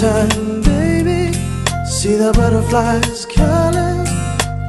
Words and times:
Time, 0.00 0.62
baby. 0.62 1.34
See 1.84 2.16
the 2.16 2.32
butterflies 2.34 3.26
colors. 3.26 4.08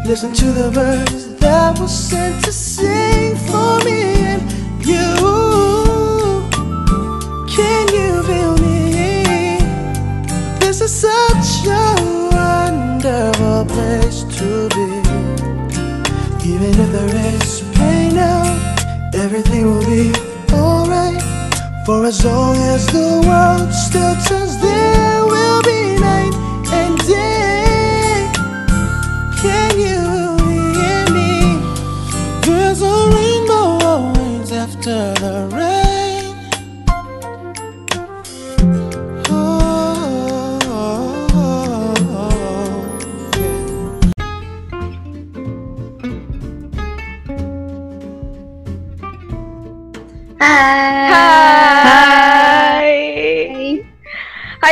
Listen 0.05 0.33
to 0.33 0.45
the 0.51 0.69
birds 0.73 1.35
that 1.35 1.79
were 1.79 1.87
sent 1.87 2.43
to 2.43 2.51
sing 2.51 3.37
for 3.47 3.79
me 3.85 4.01
and 4.31 4.41
you. 4.85 5.07
Can 7.47 7.87
you 7.95 8.21
feel 8.23 8.57
me? 8.57 9.59
This 10.59 10.81
is 10.81 10.93
such 10.93 11.65
a 11.65 11.95
wonderful 12.35 13.65
place 13.73 14.25
to 14.35 14.67
be. 14.75 14.87
Even 16.45 16.71
if 16.77 16.91
there 16.91 17.15
is 17.35 17.63
pain 17.75 18.15
now, 18.15 18.43
everything 19.13 19.63
will 19.63 19.85
be 19.85 20.11
alright. 20.51 21.23
For 21.85 22.05
as 22.05 22.25
long 22.25 22.57
as 22.57 22.85
the 22.87 23.23
world 23.25 23.73
still 23.73 24.15
turns, 24.27 24.57
there 24.61 25.20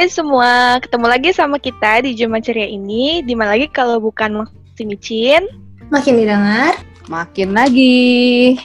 semua, 0.09 0.81
ketemu 0.81 1.05
lagi 1.05 1.29
sama 1.31 1.61
kita 1.61 2.03
di 2.03 2.17
Jumat 2.17 2.41
Ceria 2.41 2.65
ini. 2.65 3.21
Di 3.21 3.37
mana 3.37 3.53
lagi 3.53 3.69
kalau 3.69 4.01
bukan 4.01 4.43
Maksi 4.43 4.83
Micin? 4.83 5.45
Makin 5.93 6.13
didengar. 6.17 6.73
Makin 7.05 7.53
lagi. 7.53 8.57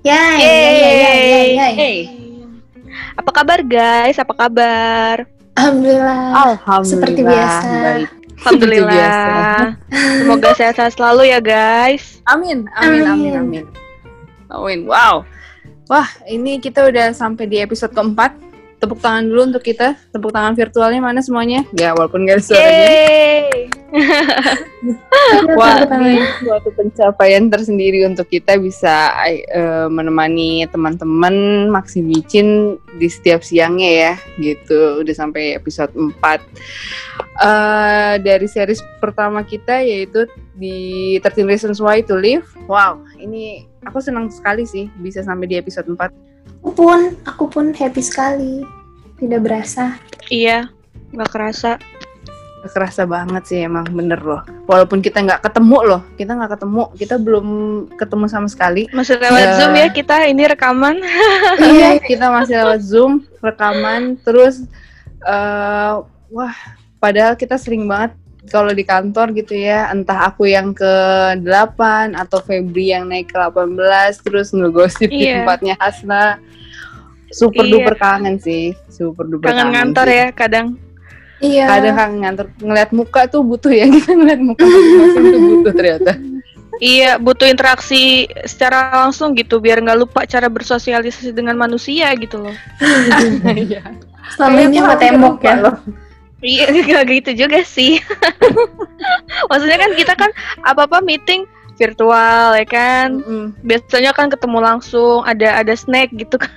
Yay, 0.00 0.36
yay, 0.40 0.40
yay, 0.40 0.72
yay, 0.76 0.96
yay, 0.96 1.48
yay. 1.56 1.72
Hey. 1.76 1.98
Apa 3.16 3.30
kabar 3.32 3.60
guys? 3.64 4.16
Apa 4.16 4.32
kabar? 4.32 5.28
Alhamdulillah. 5.56 6.22
Alhamdulillah. 6.32 6.88
Seperti 6.88 7.20
biasa. 7.24 7.68
Baik. 7.68 8.08
Alhamdulillah. 8.40 9.56
Semoga 9.92 10.48
sehat-sehat 10.56 10.92
selalu 10.96 11.28
ya 11.28 11.40
guys. 11.44 12.24
Amin, 12.24 12.64
amin, 12.80 13.04
amin, 13.04 13.08
Amin. 13.08 13.32
amin. 13.36 13.64
Amin. 14.48 14.80
Wow. 14.88 15.28
Wah, 15.92 16.08
ini 16.24 16.56
kita 16.62 16.88
udah 16.88 17.12
sampai 17.12 17.44
di 17.50 17.60
episode 17.60 17.92
keempat. 17.92 18.49
Tepuk 18.80 18.96
tangan 18.96 19.28
dulu 19.28 19.52
untuk 19.52 19.60
kita. 19.60 19.92
Tepuk 20.08 20.32
tangan 20.32 20.56
virtualnya 20.56 21.04
mana 21.04 21.20
semuanya? 21.20 21.68
Ya, 21.76 21.92
walaupun 21.92 22.24
gak 22.24 22.40
ada 22.40 22.44
suaranya. 22.48 22.88
Wah, 25.52 25.84
ini 25.84 26.24
suatu 26.40 26.72
pencapaian 26.72 27.52
tersendiri 27.52 28.08
untuk 28.08 28.32
kita 28.32 28.56
bisa 28.56 29.12
eh, 29.28 29.84
menemani 29.92 30.64
teman-teman 30.72 31.68
Maksi 31.68 32.00
Micin 32.00 32.80
di 32.96 33.08
setiap 33.12 33.44
siangnya 33.44 33.90
ya, 33.92 34.12
gitu. 34.40 35.04
Udah 35.04 35.12
sampai 35.12 35.60
episode 35.60 35.92
4. 35.92 36.16
Eh, 36.16 38.14
dari 38.24 38.48
series 38.48 38.80
pertama 38.96 39.44
kita 39.44 39.84
yaitu 39.84 40.24
di 40.56 41.20
13 41.20 41.44
Reasons 41.44 41.84
Why 41.84 42.00
to 42.08 42.16
Live. 42.16 42.48
Wow, 42.64 43.04
ini 43.20 43.68
aku 43.84 44.00
senang 44.00 44.32
sekali 44.32 44.64
sih 44.64 44.88
bisa 45.04 45.20
sampai 45.20 45.52
di 45.52 45.60
episode 45.60 45.84
4. 45.84 46.29
Aku 46.58 46.70
pun, 46.74 47.14
aku 47.22 47.44
pun 47.46 47.70
happy 47.70 48.02
sekali. 48.02 48.66
Tidak 49.22 49.38
berasa. 49.38 49.94
Iya, 50.26 50.66
nggak 51.14 51.30
kerasa. 51.30 51.78
Kerasa 52.60 53.08
banget 53.08 53.48
sih 53.48 53.64
emang 53.64 53.88
bener 53.88 54.20
loh. 54.20 54.44
Walaupun 54.68 55.00
kita 55.00 55.24
nggak 55.24 55.46
ketemu 55.46 55.78
loh, 55.86 56.02
kita 56.20 56.36
nggak 56.36 56.52
ketemu, 56.58 56.82
kita 56.98 57.14
belum 57.16 57.46
ketemu 57.96 58.24
sama 58.28 58.48
sekali. 58.52 58.84
Masih 58.92 59.16
lewat 59.16 59.40
Ya. 59.40 59.52
Zoom 59.56 59.72
ya 59.72 59.88
kita 59.88 60.16
ini 60.28 60.44
rekaman. 60.44 61.00
iya 61.72 61.96
kita 62.10 62.28
masih 62.28 62.60
lewat 62.60 62.80
zoom 62.84 63.24
rekaman 63.40 64.20
terus 64.20 64.68
eh 65.24 65.94
wah 66.32 66.54
padahal 67.00 67.36
kita 67.36 67.56
sering 67.56 67.88
banget 67.88 68.12
kalau 68.48 68.72
di 68.72 68.80
kantor 68.80 69.36
gitu 69.36 69.52
ya 69.52 69.90
entah 69.90 70.24
aku 70.26 70.48
yang 70.48 70.72
ke 70.72 70.92
8 71.36 71.44
atau 72.14 72.40
Febri 72.40 72.88
yang 72.88 73.04
naik 73.04 73.28
ke 73.28 73.36
18 73.36 73.76
terus 74.20 74.48
ngegosip 74.50 75.06
di 75.06 75.28
Iya. 75.28 75.44
tempatnya 75.44 75.74
Hasna 75.76 76.40
super 77.28 77.62
Iya. 77.62 77.72
duper 77.76 77.94
kangen 77.94 78.36
sih 78.36 78.72
super 78.88 79.28
duper 79.28 79.50
Kangen 79.50 79.70
ngantor 79.70 80.06
sih. 80.06 80.16
ya 80.16 80.26
kadang. 80.30 80.66
Iya. 81.38 81.64
kadang 81.68 81.94
kangen 81.94 82.18
ngantor 82.20 82.46
ngeliat 82.58 82.90
muka 82.90 83.20
tuh 83.26 83.40
butuh 83.40 83.68
ya 83.70 83.84
kita 83.94 84.10
ngeliat 84.10 84.40
muka 84.40 84.60
masing-masing 84.62 85.24
tuh 85.26 85.40
butuh 85.50 85.72
ternyata 85.74 86.12
Iya, 86.80 87.20
butuh 87.20 87.44
interaksi 87.44 88.24
secara 88.48 88.88
langsung 88.96 89.36
gitu 89.36 89.60
biar 89.60 89.84
nggak 89.84 90.00
lupa 90.00 90.24
cara 90.24 90.48
bersosialisasi 90.48 91.28
dengan 91.30 91.52
manusia 91.52 92.08
gitu 92.16 92.40
loh. 92.40 92.56
Iya. 93.44 93.84
Selama 94.32 94.58
ini 94.64 94.80
sama 94.80 94.96
tembok 94.96 95.44
ya. 95.44 95.60
loh. 95.60 95.76
Iya, 96.40 96.64
nggak 96.88 97.04
gitu 97.20 97.30
juga 97.46 97.60
sih. 97.64 98.00
Maksudnya 99.50 99.78
kan 99.80 99.90
kita 99.96 100.12
kan 100.16 100.30
apa-apa 100.64 101.04
meeting 101.04 101.44
virtual 101.80 102.52
ya 102.56 102.66
kan. 102.68 103.24
Mm-mm. 103.24 103.56
Biasanya 103.64 104.12
kan 104.12 104.28
ketemu 104.28 104.58
langsung, 104.60 105.24
ada 105.24 105.64
ada 105.64 105.72
snack 105.72 106.12
gitu 106.12 106.36
kan. 106.36 106.52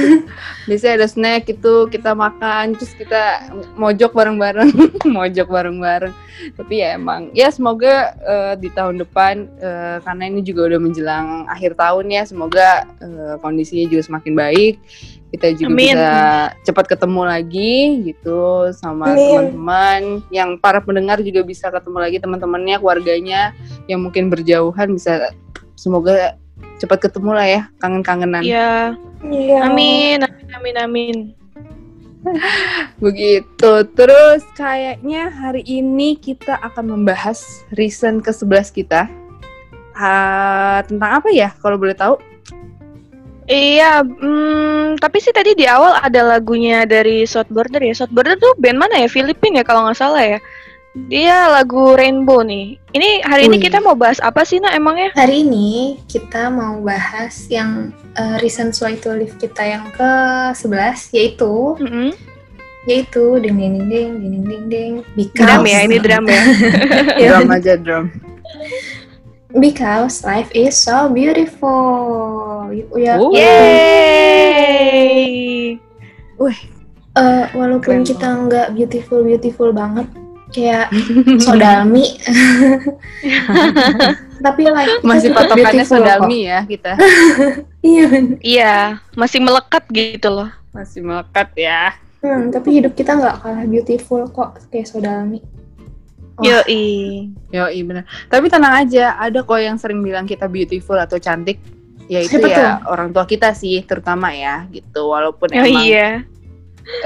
biasanya 0.68 1.04
ada 1.04 1.08
snack 1.08 1.50
itu 1.50 1.74
kita 1.90 2.16
makan 2.16 2.78
terus 2.78 2.92
kita 2.96 3.52
mojok 3.74 4.14
bareng-bareng 4.14 4.70
mojok 5.16 5.48
bareng-bareng 5.50 6.14
tapi 6.56 6.80
ya 6.80 6.96
emang 6.96 7.28
ya 7.36 7.50
semoga 7.52 8.14
eh, 8.22 8.54
di 8.56 8.70
tahun 8.72 9.02
depan 9.02 9.50
eh, 9.60 9.96
karena 10.04 10.24
ini 10.30 10.40
juga 10.46 10.70
udah 10.72 10.80
menjelang 10.80 11.28
akhir 11.50 11.76
tahun 11.76 12.06
ya 12.08 12.22
semoga 12.24 12.86
eh, 13.02 13.34
kondisinya 13.42 13.90
juga 13.90 14.02
semakin 14.06 14.34
baik 14.38 14.74
kita 15.30 15.54
juga 15.54 15.70
Amin. 15.70 15.94
bisa 15.94 16.14
cepat 16.66 16.84
ketemu 16.90 17.22
lagi 17.22 17.74
gitu 18.02 18.70
sama 18.74 19.14
teman-teman 19.14 20.26
yang 20.34 20.58
para 20.58 20.82
pendengar 20.82 21.22
juga 21.22 21.46
bisa 21.46 21.70
ketemu 21.70 21.98
lagi 22.02 22.16
teman-temannya 22.18 22.76
keluarganya 22.82 23.54
yang 23.86 24.02
mungkin 24.02 24.26
berjauhan 24.26 24.90
bisa 24.90 25.30
semoga 25.78 26.34
cepat 26.82 27.08
ketemu 27.08 27.30
lah 27.30 27.46
ya 27.46 27.62
kangen-kangenan 27.78 28.42
Iya. 28.42 28.98
Iya. 29.20 29.68
Amin, 29.68 30.18
amin, 30.24 30.48
amin, 30.56 30.76
amin. 30.80 31.16
Begitu. 33.04 33.72
Terus 33.96 34.42
kayaknya 34.56 35.28
hari 35.28 35.64
ini 35.64 36.16
kita 36.16 36.56
akan 36.60 36.96
membahas 36.96 37.64
reason 37.76 38.24
ke-11 38.24 38.68
kita. 38.72 39.08
Ah, 39.92 40.80
tentang 40.88 41.20
apa 41.20 41.28
ya 41.28 41.52
kalau 41.60 41.76
boleh 41.76 41.92
tahu? 41.92 42.16
Iya, 43.48 44.04
mm, 44.04 45.00
tapi 45.00 45.18
sih 45.18 45.32
tadi 45.32 45.56
di 45.56 45.64
awal 45.64 45.96
ada 45.96 46.36
lagunya 46.36 46.84
dari 46.84 47.24
South 47.24 47.48
Border 47.48 47.80
ya. 47.80 47.94
South 47.96 48.12
Border 48.12 48.36
tuh 48.36 48.52
band 48.60 48.78
mana 48.78 49.00
ya? 49.00 49.08
Filipina 49.08 49.60
ya 49.60 49.64
kalau 49.64 49.88
nggak 49.88 49.98
salah 49.98 50.22
ya. 50.22 50.38
Dia 50.90 51.46
lagu 51.46 51.94
Rainbow 51.94 52.42
nih. 52.42 52.74
Ini 52.90 53.22
hari 53.22 53.46
Ui. 53.46 53.54
ini 53.54 53.56
kita 53.62 53.78
mau 53.78 53.94
bahas 53.94 54.18
apa 54.18 54.42
sih 54.42 54.58
nak 54.58 54.74
emangnya? 54.74 55.14
Hari 55.14 55.46
ini 55.46 56.02
kita 56.10 56.50
mau 56.50 56.82
bahas 56.82 57.46
yang 57.46 57.94
eh, 58.18 58.22
uh, 58.22 58.36
tulis 58.42 58.82
Why 58.82 58.98
to 58.98 59.14
Live 59.14 59.38
kita 59.38 59.62
yang 59.62 59.86
ke-11 59.94 61.14
yaitu 61.14 61.78
mm 61.78 61.86
-hmm. 61.86 62.08
yaitu 62.90 63.22
ding 63.38 63.54
ding 63.54 63.86
ding 63.86 63.86
ding 63.86 64.10
ding 64.18 64.44
ding 64.50 64.64
ding 64.66 64.92
drum 65.38 65.62
ya 65.62 65.78
ini 65.86 65.96
drum 66.02 66.24
ya. 66.26 66.42
drum 67.22 67.50
aja 67.54 67.74
drum. 67.78 68.04
Because 69.54 70.26
life 70.26 70.50
is 70.54 70.74
so 70.74 71.06
beautiful. 71.06 72.49
Ya, 72.68 73.16
Oh. 73.16 73.32
Yeay! 73.32 74.60
eh, 77.10 77.44
walaupun 77.52 78.00
Keren 78.00 78.06
kita 78.06 78.28
nggak 78.46 78.66
beautiful 78.76 79.24
beautiful 79.24 79.72
banget 79.72 80.06
kayak 80.50 80.90
sodalmi, 81.46 82.02
tapi 84.44 84.66
like 84.66 84.98
Masih 85.06 85.30
patokannya 85.30 85.84
kok. 85.86 85.90
sodalmi 85.94 86.38
ya 86.46 86.60
kita. 86.66 86.92
Iya, 87.80 88.04
bener. 88.12 88.36
Iya, 88.44 88.74
masih 89.16 89.40
melekat 89.40 89.88
gitu 89.88 90.28
loh. 90.28 90.52
Masih 90.76 91.00
melekat 91.00 91.48
ya. 91.56 91.96
hmm, 92.20 92.52
tapi 92.52 92.76
hidup 92.76 92.92
kita 92.92 93.16
nggak 93.16 93.40
kalah 93.40 93.64
beautiful 93.64 94.20
kok 94.28 94.60
kayak 94.68 94.84
sodalmi. 94.84 95.40
Wah. 96.36 96.44
Yoi. 96.44 97.32
Yo, 97.48 97.72
iya 97.72 97.82
benar. 97.88 98.04
Tapi 98.28 98.52
tenang 98.52 98.84
aja, 98.84 99.16
ada 99.16 99.40
kok 99.40 99.56
yang 99.56 99.80
sering 99.80 100.04
bilang 100.04 100.28
kita 100.28 100.44
beautiful 100.44 101.00
atau 101.00 101.16
cantik. 101.16 101.56
Ya 102.10 102.18
itu 102.18 102.42
Siapa 102.42 102.50
ya 102.50 102.82
orang 102.90 103.14
tua 103.14 103.22
kita 103.22 103.54
sih 103.54 103.86
terutama 103.86 104.34
ya 104.34 104.66
gitu. 104.74 105.14
Walaupun 105.14 105.46
Oh 105.54 105.62
emang 105.62 105.86
iya. 105.86 106.26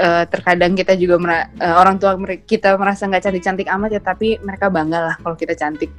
eh, 0.01 0.23
terkadang 0.25 0.73
kita 0.73 0.97
juga 0.97 1.21
mera- 1.21 1.49
eh, 1.61 1.75
orang 1.77 2.01
tua 2.01 2.17
kita 2.41 2.73
merasa 2.73 3.05
nggak 3.05 3.21
cantik-cantik 3.21 3.69
amat 3.69 3.89
ya 3.93 4.01
tapi 4.01 4.41
mereka 4.41 4.65
bangga 4.73 5.13
lah 5.13 5.15
kalau 5.21 5.37
kita 5.37 5.53
cantik 5.53 5.93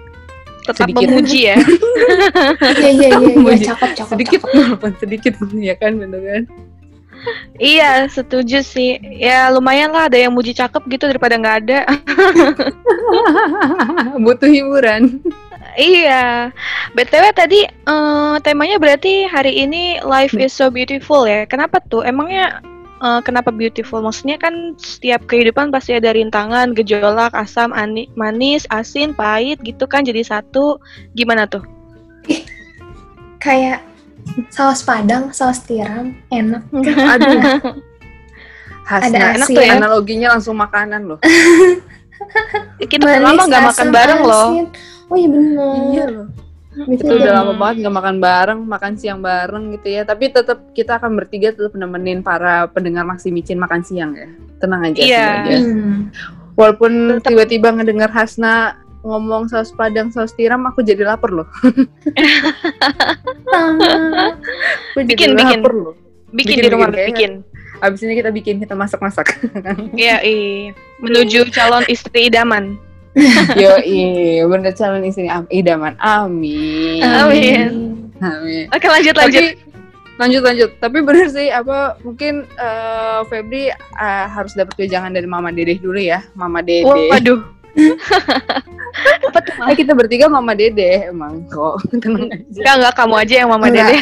Tetap 0.66 0.90
sedikit. 0.90 1.06
memuji 1.06 1.54
ya. 1.54 1.56
Iya 2.82 2.90
iya 2.90 3.08
iya 3.14 3.32
iya 3.38 3.56
cakep 3.70 3.90
cakep 3.94 4.10
sedikit 4.18 4.40
walaupun 4.42 4.90
sedikit 4.98 5.32
ya 5.54 5.78
kan 5.78 5.94
bener 5.94 6.20
kan 6.20 6.42
Iya, 7.56 8.06
setuju 8.12 8.60
sih. 8.62 9.00
Ya 9.18 9.48
lumayan 9.50 9.90
lah 9.90 10.06
ada 10.06 10.18
yang 10.20 10.30
muji 10.30 10.52
cakep 10.52 10.82
gitu 10.86 11.10
daripada 11.10 11.34
nggak 11.40 11.58
ada. 11.64 11.80
Butuh 14.24 14.46
hiburan. 14.46 15.18
Iya. 15.76 16.50
BTW 16.96 17.24
tadi 17.36 17.64
eh, 17.68 18.34
temanya 18.42 18.80
berarti 18.80 19.28
hari 19.28 19.62
ini 19.62 20.00
life 20.02 20.34
is 20.34 20.52
so 20.52 20.72
beautiful 20.72 21.28
ya. 21.28 21.44
Kenapa 21.46 21.78
tuh? 21.86 22.02
Emangnya 22.02 22.60
eh, 23.00 23.20
kenapa 23.22 23.52
beautiful? 23.54 24.00
Maksudnya 24.02 24.40
kan 24.40 24.74
setiap 24.80 25.24
kehidupan 25.30 25.70
pasti 25.70 25.94
ada 25.94 26.10
rintangan, 26.16 26.72
gejolak, 26.74 27.36
asam, 27.36 27.70
ani- 27.76 28.10
manis, 28.18 28.64
asin, 28.72 29.12
pahit 29.12 29.60
gitu 29.62 29.84
kan 29.86 30.02
jadi 30.02 30.24
satu. 30.24 30.80
Gimana 31.14 31.46
tuh? 31.46 31.62
Kayak 33.38 33.84
saus 34.50 34.82
padang, 34.82 35.30
saus 35.30 35.62
tiram, 35.62 36.16
enak. 36.34 36.66
Aduh. 37.14 37.42
Hasna, 38.86 39.18
Ada 39.18 39.18
enak 39.34 39.48
tuh 39.50 39.64
ya. 39.66 39.74
analoginya 39.82 40.28
langsung 40.38 40.54
makanan 40.58 41.10
loh. 41.10 41.18
Kita 42.78 43.02
udah 43.02 43.20
lama 43.22 43.42
nggak 43.42 43.64
makan 43.66 43.88
bareng 43.90 44.20
loh. 44.22 44.48
asin. 44.50 44.66
Oh 45.06 45.16
iya 45.16 45.28
bener. 45.28 46.08
loh. 46.12 46.28
Bikin 46.76 47.08
Itu 47.08 47.12
udah 47.16 47.32
lama 47.34 47.52
banget 47.54 47.76
nggak 47.80 47.96
makan 47.96 48.16
bareng, 48.18 48.60
makan 48.62 48.92
siang 48.94 49.20
bareng 49.20 49.64
gitu 49.72 49.88
ya. 49.90 50.02
Tapi 50.02 50.28
tetap 50.28 50.60
kita 50.70 50.96
akan 50.96 51.16
bertiga 51.16 51.48
tetap 51.50 51.72
nemenin 51.72 52.20
para 52.20 52.68
pendengar 52.68 53.02
Maksi 53.02 53.30
Micin 53.30 53.56
makan 53.56 53.80
siang 53.80 54.12
ya. 54.12 54.28
Tenang 54.58 54.82
aja. 54.84 54.98
Iya. 54.98 55.24
tenang 55.24 55.40
aja. 55.42 55.56
Hmm. 55.56 55.96
Walaupun 56.52 56.92
Tetap- 57.16 57.24
tiba-tiba 57.26 57.68
ngedengar 57.70 58.08
Hasna 58.08 58.76
ngomong 59.00 59.46
saus 59.46 59.70
padang, 59.70 60.10
saus 60.10 60.32
tiram, 60.32 60.64
aku 60.64 60.80
jadi 60.80 61.06
lapar 61.06 61.30
loh. 61.30 61.46
Sama. 63.46 63.92
Aku 64.90 65.00
jadi 65.00 65.12
Bikin, 65.14 65.30
bikin. 65.32 65.58
lapar 65.60 65.72
loh. 65.72 65.94
Bikin, 66.26 66.56
Bikin, 66.56 66.56
di 66.58 66.68
rumah, 66.68 66.88
bikin. 66.90 67.06
bikin. 67.06 67.32
Abis 67.80 68.00
ini 68.04 68.16
kita 68.16 68.30
bikin, 68.32 68.56
kita 68.58 68.72
masak-masak. 68.72 69.36
Iya, 69.96 70.20
iya. 70.24 70.72
Menuju 71.00 71.52
calon 71.52 71.84
istri 71.86 72.28
idaman. 72.28 72.76
Yo, 73.60 73.72
iya, 73.80 74.44
bener 74.44 74.76
calon 74.76 75.04
istri 75.04 75.28
am- 75.28 75.48
idaman. 75.48 75.96
Amin. 76.00 77.00
Amin. 77.00 77.68
Amin. 78.20 78.64
Oke, 78.72 78.86
lanjut 78.88 79.16
lanjut. 79.16 79.40
Tapi 79.40 79.56
lanjut 80.16 80.42
lanjut. 80.44 80.70
Tapi 80.80 80.98
bener 81.04 81.28
sih 81.28 81.48
apa 81.52 81.96
mungkin 82.00 82.44
eh, 82.44 83.20
Febri 83.28 83.72
eh, 83.72 84.26
harus 84.28 84.52
dapat 84.56 84.76
wejangan 84.76 85.12
dari 85.12 85.28
Mama 85.28 85.52
Dedeh 85.52 85.80
dulu 85.80 85.96
ya, 86.00 86.24
Mama 86.36 86.60
Dede. 86.60 86.84
Waduh. 86.84 87.40
Apa 89.28 89.38
tuh? 89.44 89.54
Eh, 89.68 89.76
kita 89.76 89.92
bertiga 89.92 90.26
Mama 90.26 90.56
Dede 90.56 91.12
emang 91.12 91.44
kok. 91.48 91.84
Tenang 92.00 92.32
aja. 92.32 92.44
Enggak, 92.48 92.74
enggak 92.80 92.94
kamu 92.96 93.14
aja 93.20 93.34
yang 93.44 93.50
mama 93.52 93.66
Enggak. 93.68 93.88
dede. 93.92 94.00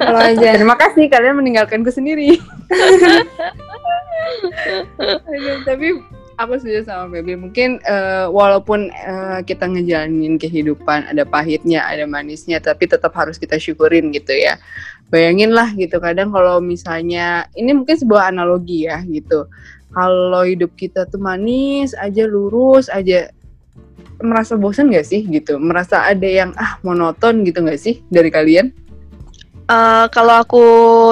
Kalau 0.00 0.20
aja. 0.20 0.48
Terima 0.56 0.76
kasih 0.80 1.04
kalian 1.12 1.36
meninggalkanku 1.36 1.90
sendiri. 1.92 2.40
Aduh, 4.96 5.56
tapi 5.68 6.00
aku 6.40 6.52
setuju 6.60 6.88
sama 6.88 7.12
Febri. 7.12 7.36
Mungkin 7.36 7.80
eh, 7.84 8.26
walaupun 8.28 8.88
eh, 8.92 9.40
kita 9.44 9.68
ngejalanin 9.68 10.40
kehidupan 10.40 11.12
ada 11.12 11.24
pahitnya, 11.28 11.84
ada 11.84 12.08
manisnya, 12.08 12.60
tapi 12.60 12.88
tetap 12.88 13.12
harus 13.16 13.36
kita 13.36 13.60
syukurin 13.60 14.12
gitu 14.12 14.32
ya. 14.32 14.56
Bayangin 15.06 15.54
lah 15.54 15.70
gitu 15.78 16.02
kadang 16.02 16.34
kalau 16.34 16.58
misalnya 16.58 17.46
ini 17.54 17.70
mungkin 17.76 17.94
sebuah 17.94 18.32
analogi 18.34 18.90
ya 18.90 18.98
gitu. 19.06 19.46
Kalau 19.94 20.42
hidup 20.42 20.74
kita 20.74 21.06
tuh 21.06 21.22
manis 21.22 21.94
aja 21.96 22.26
lurus 22.26 22.90
aja 22.90 23.30
merasa 24.22 24.56
bosan 24.56 24.90
gak 24.90 25.06
sih 25.06 25.22
gitu? 25.28 25.60
Merasa 25.60 26.08
ada 26.08 26.26
yang 26.26 26.56
ah 26.56 26.80
monoton 26.80 27.44
gitu 27.44 27.60
gak 27.62 27.80
sih 27.80 28.02
dari 28.08 28.32
kalian? 28.32 28.72
Eh, 29.66 30.06
kalau 30.14 30.46
aku 30.46 30.64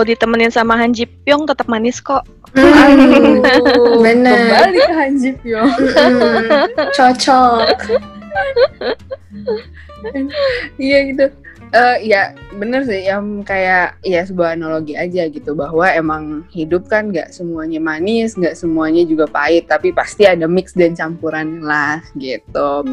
ditemenin 0.07 0.55
sama 0.55 0.79
Han 0.79 0.95
Ji 0.95 1.11
Pyong 1.11 1.43
tetap 1.43 1.67
manis 1.67 1.99
kok. 1.99 2.23
Hmm, 2.55 3.43
bener. 3.99 4.39
Kembali 4.47 4.79
ke 4.79 4.95
Hanjip 4.95 5.37
yo. 5.43 5.59
Mm-mm. 5.67 6.71
Cocok. 6.95 7.67
Iya 10.79 10.99
gitu. 11.11 11.35
Eh 11.71 12.11
ya 12.11 12.37
bener 12.55 12.85
sih 12.85 13.09
yang 13.09 13.47
kayak 13.47 13.97
ya 14.05 14.21
sebuah 14.27 14.59
analogi 14.59 14.95
aja 14.95 15.27
gitu 15.31 15.57
bahwa 15.57 15.89
emang 15.91 16.45
hidup 16.53 16.87
kan 16.91 17.09
nggak 17.09 17.33
semuanya 17.33 17.81
manis, 17.81 18.35
nggak 18.35 18.59
semuanya 18.59 19.03
juga 19.07 19.25
pahit, 19.31 19.71
tapi 19.71 19.91
pasti 19.95 20.29
ada 20.29 20.45
mix 20.45 20.77
dan 20.77 20.93
campuran 20.93 21.65
lah 21.65 22.05
gitu. 22.19 22.85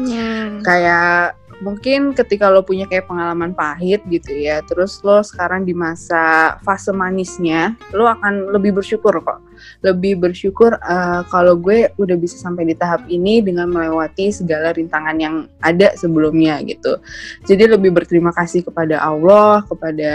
Kayak 0.64 1.36
mungkin 1.60 2.16
ketika 2.16 2.48
lo 2.48 2.64
punya 2.64 2.88
kayak 2.88 3.04
pengalaman 3.10 3.52
pahit 3.52 4.00
gitu 4.08 4.32
ya, 4.32 4.64
terus 4.64 5.02
lo 5.04 5.20
sekarang 5.20 5.68
di 5.68 5.76
masa 5.76 6.56
fase 6.64 6.94
manisnya, 6.94 7.76
lo 7.92 8.08
akan 8.08 8.54
lebih 8.54 8.80
bersyukur 8.80 9.20
kok. 9.20 9.42
Lebih 9.84 10.18
bersyukur 10.18 10.74
eh, 10.74 11.20
kalau 11.28 11.54
gue 11.60 11.92
udah 12.00 12.16
bisa 12.16 12.40
sampai 12.40 12.66
di 12.66 12.74
tahap 12.74 13.04
ini 13.06 13.44
dengan 13.44 13.70
melewati 13.70 14.32
segala 14.32 14.72
rintangan 14.72 15.16
yang 15.20 15.34
ada 15.62 15.92
sebelumnya 15.94 16.58
gitu. 16.64 16.98
Jadi 17.46 17.68
lebih 17.70 17.92
berterima 17.94 18.32
kasih 18.32 18.64
kepada 18.66 18.98
Allah, 18.98 19.62
kepada 19.68 20.12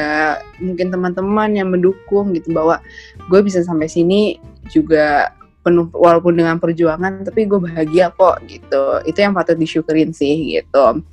mungkin 0.59 0.89
teman-teman 0.89 1.53
yang 1.53 1.69
mendukung 1.71 2.33
gitu 2.35 2.51
bahwa 2.51 2.81
gue 3.29 3.39
bisa 3.45 3.61
sampai 3.61 3.87
sini 3.87 4.41
juga 4.67 5.31
penuh 5.67 5.91
walaupun 5.91 6.39
dengan 6.39 6.55
perjuangan 6.55 7.27
tapi 7.27 7.43
gue 7.43 7.59
bahagia 7.59 8.15
kok 8.15 8.39
gitu. 8.47 9.03
Itu 9.03 9.19
yang 9.19 9.35
patut 9.35 9.59
disyukurin 9.59 10.15
sih 10.15 10.55
gitu. 10.55 11.03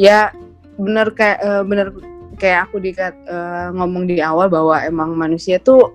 Ya 0.00 0.32
bener 0.80 1.12
kayak 1.12 1.38
eh, 1.44 1.62
bener 1.68 1.92
kayak 2.40 2.72
aku 2.72 2.80
dikat 2.80 3.12
eh, 3.28 3.68
ngomong 3.76 4.08
di 4.08 4.24
awal 4.24 4.48
bahwa 4.48 4.80
emang 4.80 5.12
manusia 5.12 5.60
tuh 5.60 5.92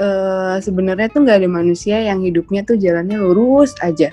eh, 0.00 0.56
sebenarnya 0.64 1.12
tuh 1.12 1.28
nggak 1.28 1.44
ada 1.44 1.50
manusia 1.50 2.00
yang 2.00 2.24
hidupnya 2.24 2.64
tuh 2.64 2.80
jalannya 2.80 3.20
lurus 3.20 3.76
aja, 3.84 4.08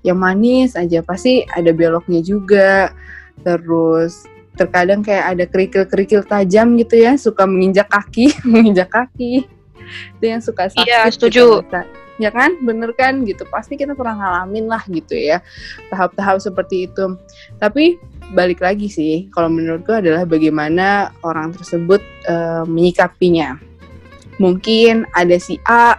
yang 0.00 0.16
manis 0.16 0.74
aja 0.74 1.04
pasti 1.04 1.44
ada 1.52 1.70
beloknya 1.70 2.24
juga. 2.24 2.90
Terus 3.40 4.24
terkadang 4.58 5.00
kayak 5.00 5.24
ada 5.36 5.44
kerikil-kerikil 5.48 6.26
tajam 6.28 6.76
gitu 6.76 7.00
ya, 7.00 7.16
suka 7.16 7.46
menginjak 7.48 7.88
kaki, 7.88 8.34
menginjak 8.52 8.90
kaki. 8.90 9.46
Itu 10.18 10.24
yang 10.24 10.42
suka 10.42 10.70
sakit. 10.70 10.86
Iya, 10.86 11.08
gitu, 11.08 11.14
setuju. 11.16 11.44
Kak. 11.66 11.86
Ya 12.20 12.28
kan, 12.28 12.60
bener 12.60 12.92
kan 12.92 13.24
gitu. 13.24 13.48
Pasti 13.48 13.80
kita 13.80 13.96
pernah 13.96 14.20
ngalamin 14.20 14.68
lah 14.68 14.84
gitu 14.92 15.16
ya, 15.16 15.40
tahap-tahap 15.88 16.36
seperti 16.44 16.84
itu. 16.84 17.16
Tapi 17.56 17.96
balik 18.36 18.60
lagi 18.60 18.92
sih, 18.92 19.32
kalau 19.32 19.48
menurutku 19.48 19.90
adalah 19.96 20.28
bagaimana 20.28 21.16
orang 21.24 21.56
tersebut 21.56 22.04
eh, 22.28 22.64
menyikapinya. 22.68 23.56
Mungkin 24.36 25.08
ada 25.16 25.36
si 25.40 25.56
A 25.64 25.96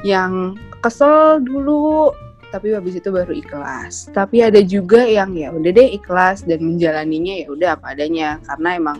yang 0.00 0.56
kesel 0.80 1.44
dulu, 1.44 2.16
tapi 2.48 2.72
habis 2.72 2.96
itu 2.96 3.12
baru 3.12 3.32
ikhlas. 3.36 4.08
Tapi 4.12 4.40
ada 4.40 4.60
juga 4.64 5.04
yang 5.04 5.36
ya 5.36 5.52
udah 5.52 5.68
deh 5.68 5.88
ikhlas 6.00 6.48
dan 6.48 6.64
menjalaninya 6.64 7.44
ya 7.44 7.46
udah 7.52 7.68
apa 7.76 7.92
adanya 7.92 8.40
karena 8.48 8.68
emang 8.80 8.98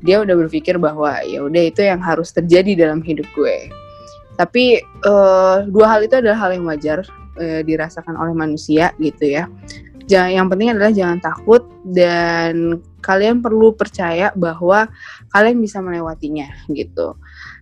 dia 0.00 0.22
udah 0.22 0.32
berpikir 0.46 0.80
bahwa 0.80 1.20
ya 1.26 1.44
udah 1.44 1.62
itu 1.66 1.84
yang 1.84 2.00
harus 2.00 2.32
terjadi 2.32 2.88
dalam 2.88 3.02
hidup 3.04 3.26
gue. 3.36 3.68
Tapi 4.40 4.80
eh, 4.80 5.56
dua 5.68 5.86
hal 5.92 6.00
itu 6.08 6.16
adalah 6.16 6.48
hal 6.48 6.56
yang 6.56 6.64
wajar 6.64 7.04
eh, 7.36 7.60
dirasakan 7.60 8.16
oleh 8.16 8.32
manusia 8.32 8.96
gitu 8.96 9.28
ya. 9.28 9.44
Jangan, 10.08 10.32
yang 10.32 10.46
penting 10.48 10.68
adalah 10.72 10.90
jangan 10.90 11.18
takut 11.20 11.62
dan 11.84 12.80
kalian 12.98 13.38
perlu 13.38 13.76
percaya 13.76 14.32
bahwa 14.32 14.88
kalian 15.30 15.60
bisa 15.60 15.84
melewatinya 15.84 16.48
gitu. 16.72 17.20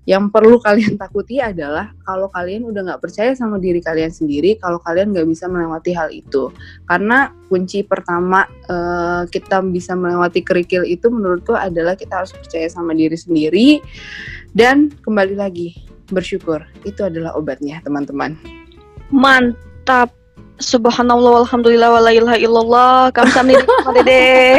Yang 0.08 0.32
perlu 0.32 0.56
kalian 0.56 0.96
takuti 1.02 1.42
adalah 1.42 1.92
kalau 2.06 2.30
kalian 2.30 2.64
udah 2.64 2.94
nggak 2.94 3.02
percaya 3.02 3.34
sama 3.34 3.60
diri 3.60 3.82
kalian 3.82 4.14
sendiri, 4.14 4.54
kalau 4.56 4.78
kalian 4.80 5.12
nggak 5.12 5.28
bisa 5.28 5.50
melewati 5.50 5.92
hal 5.92 6.08
itu. 6.14 6.48
Karena 6.86 7.34
kunci 7.50 7.82
pertama 7.82 8.46
eh, 8.70 9.22
kita 9.28 9.60
bisa 9.66 9.92
melewati 9.98 10.40
kerikil 10.46 10.86
itu 10.86 11.10
menurutku 11.10 11.52
adalah 11.58 11.98
kita 11.98 12.22
harus 12.22 12.32
percaya 12.32 12.70
sama 12.70 12.94
diri 12.94 13.18
sendiri 13.18 13.68
dan 14.56 14.88
kembali 15.04 15.36
lagi 15.36 15.97
bersyukur. 16.10 16.64
Itu 16.84 17.06
adalah 17.06 17.36
obatnya, 17.36 17.80
teman-teman. 17.84 18.36
Mantap. 19.12 20.12
Subhanallah 20.58 21.46
walhamdulillah 21.46 21.86
wa 21.86 22.02
la 22.02 22.10
ilaha 22.10 22.34
illallah. 22.34 23.14
Kamsahamnida 23.14 23.62
Dede. 23.94 24.58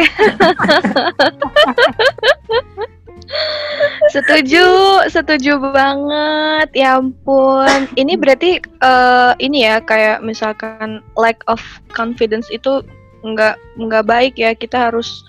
setuju, 4.16 4.64
setuju 5.12 5.60
banget. 5.60 6.68
Ya 6.72 6.96
ampun. 6.96 7.84
Ini 8.00 8.16
berarti 8.16 8.64
eh, 8.64 9.32
ini 9.44 9.68
ya 9.68 9.84
kayak 9.84 10.24
misalkan 10.24 11.04
lack 11.20 11.44
of 11.52 11.60
confidence 11.92 12.48
itu 12.48 12.80
nggak 13.20 13.60
nggak 13.76 14.04
baik 14.08 14.34
ya. 14.40 14.56
Kita 14.56 14.88
harus 14.88 15.20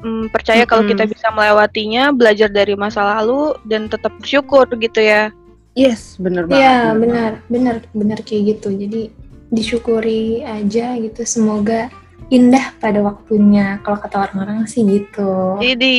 mm, 0.00 0.32
percaya 0.32 0.64
kalau 0.64 0.88
kita 0.88 1.04
bisa 1.06 1.28
melewatinya, 1.32 2.08
belajar 2.10 2.48
dari 2.48 2.72
masa 2.72 3.04
lalu 3.20 3.52
dan 3.68 3.86
tetap 3.92 4.16
bersyukur 4.16 4.64
gitu 4.80 5.00
ya. 5.00 5.28
Yes, 5.78 6.18
bener 6.18 6.50
banget. 6.50 6.62
Iya 6.66 6.78
bener 6.98 6.98
benar, 6.98 7.32
benar, 7.46 7.76
benar 7.94 8.18
kayak 8.26 8.58
gitu. 8.58 8.74
Jadi 8.74 9.02
disyukuri 9.50 10.42
aja 10.42 10.98
gitu. 10.98 11.22
Semoga 11.22 11.90
indah 12.30 12.74
pada 12.78 13.02
waktunya. 13.02 13.78
Kalau 13.82 13.98
kata 13.98 14.16
orang-orang 14.30 14.66
sih 14.66 14.82
gitu. 14.86 15.58
Jadi 15.62 15.96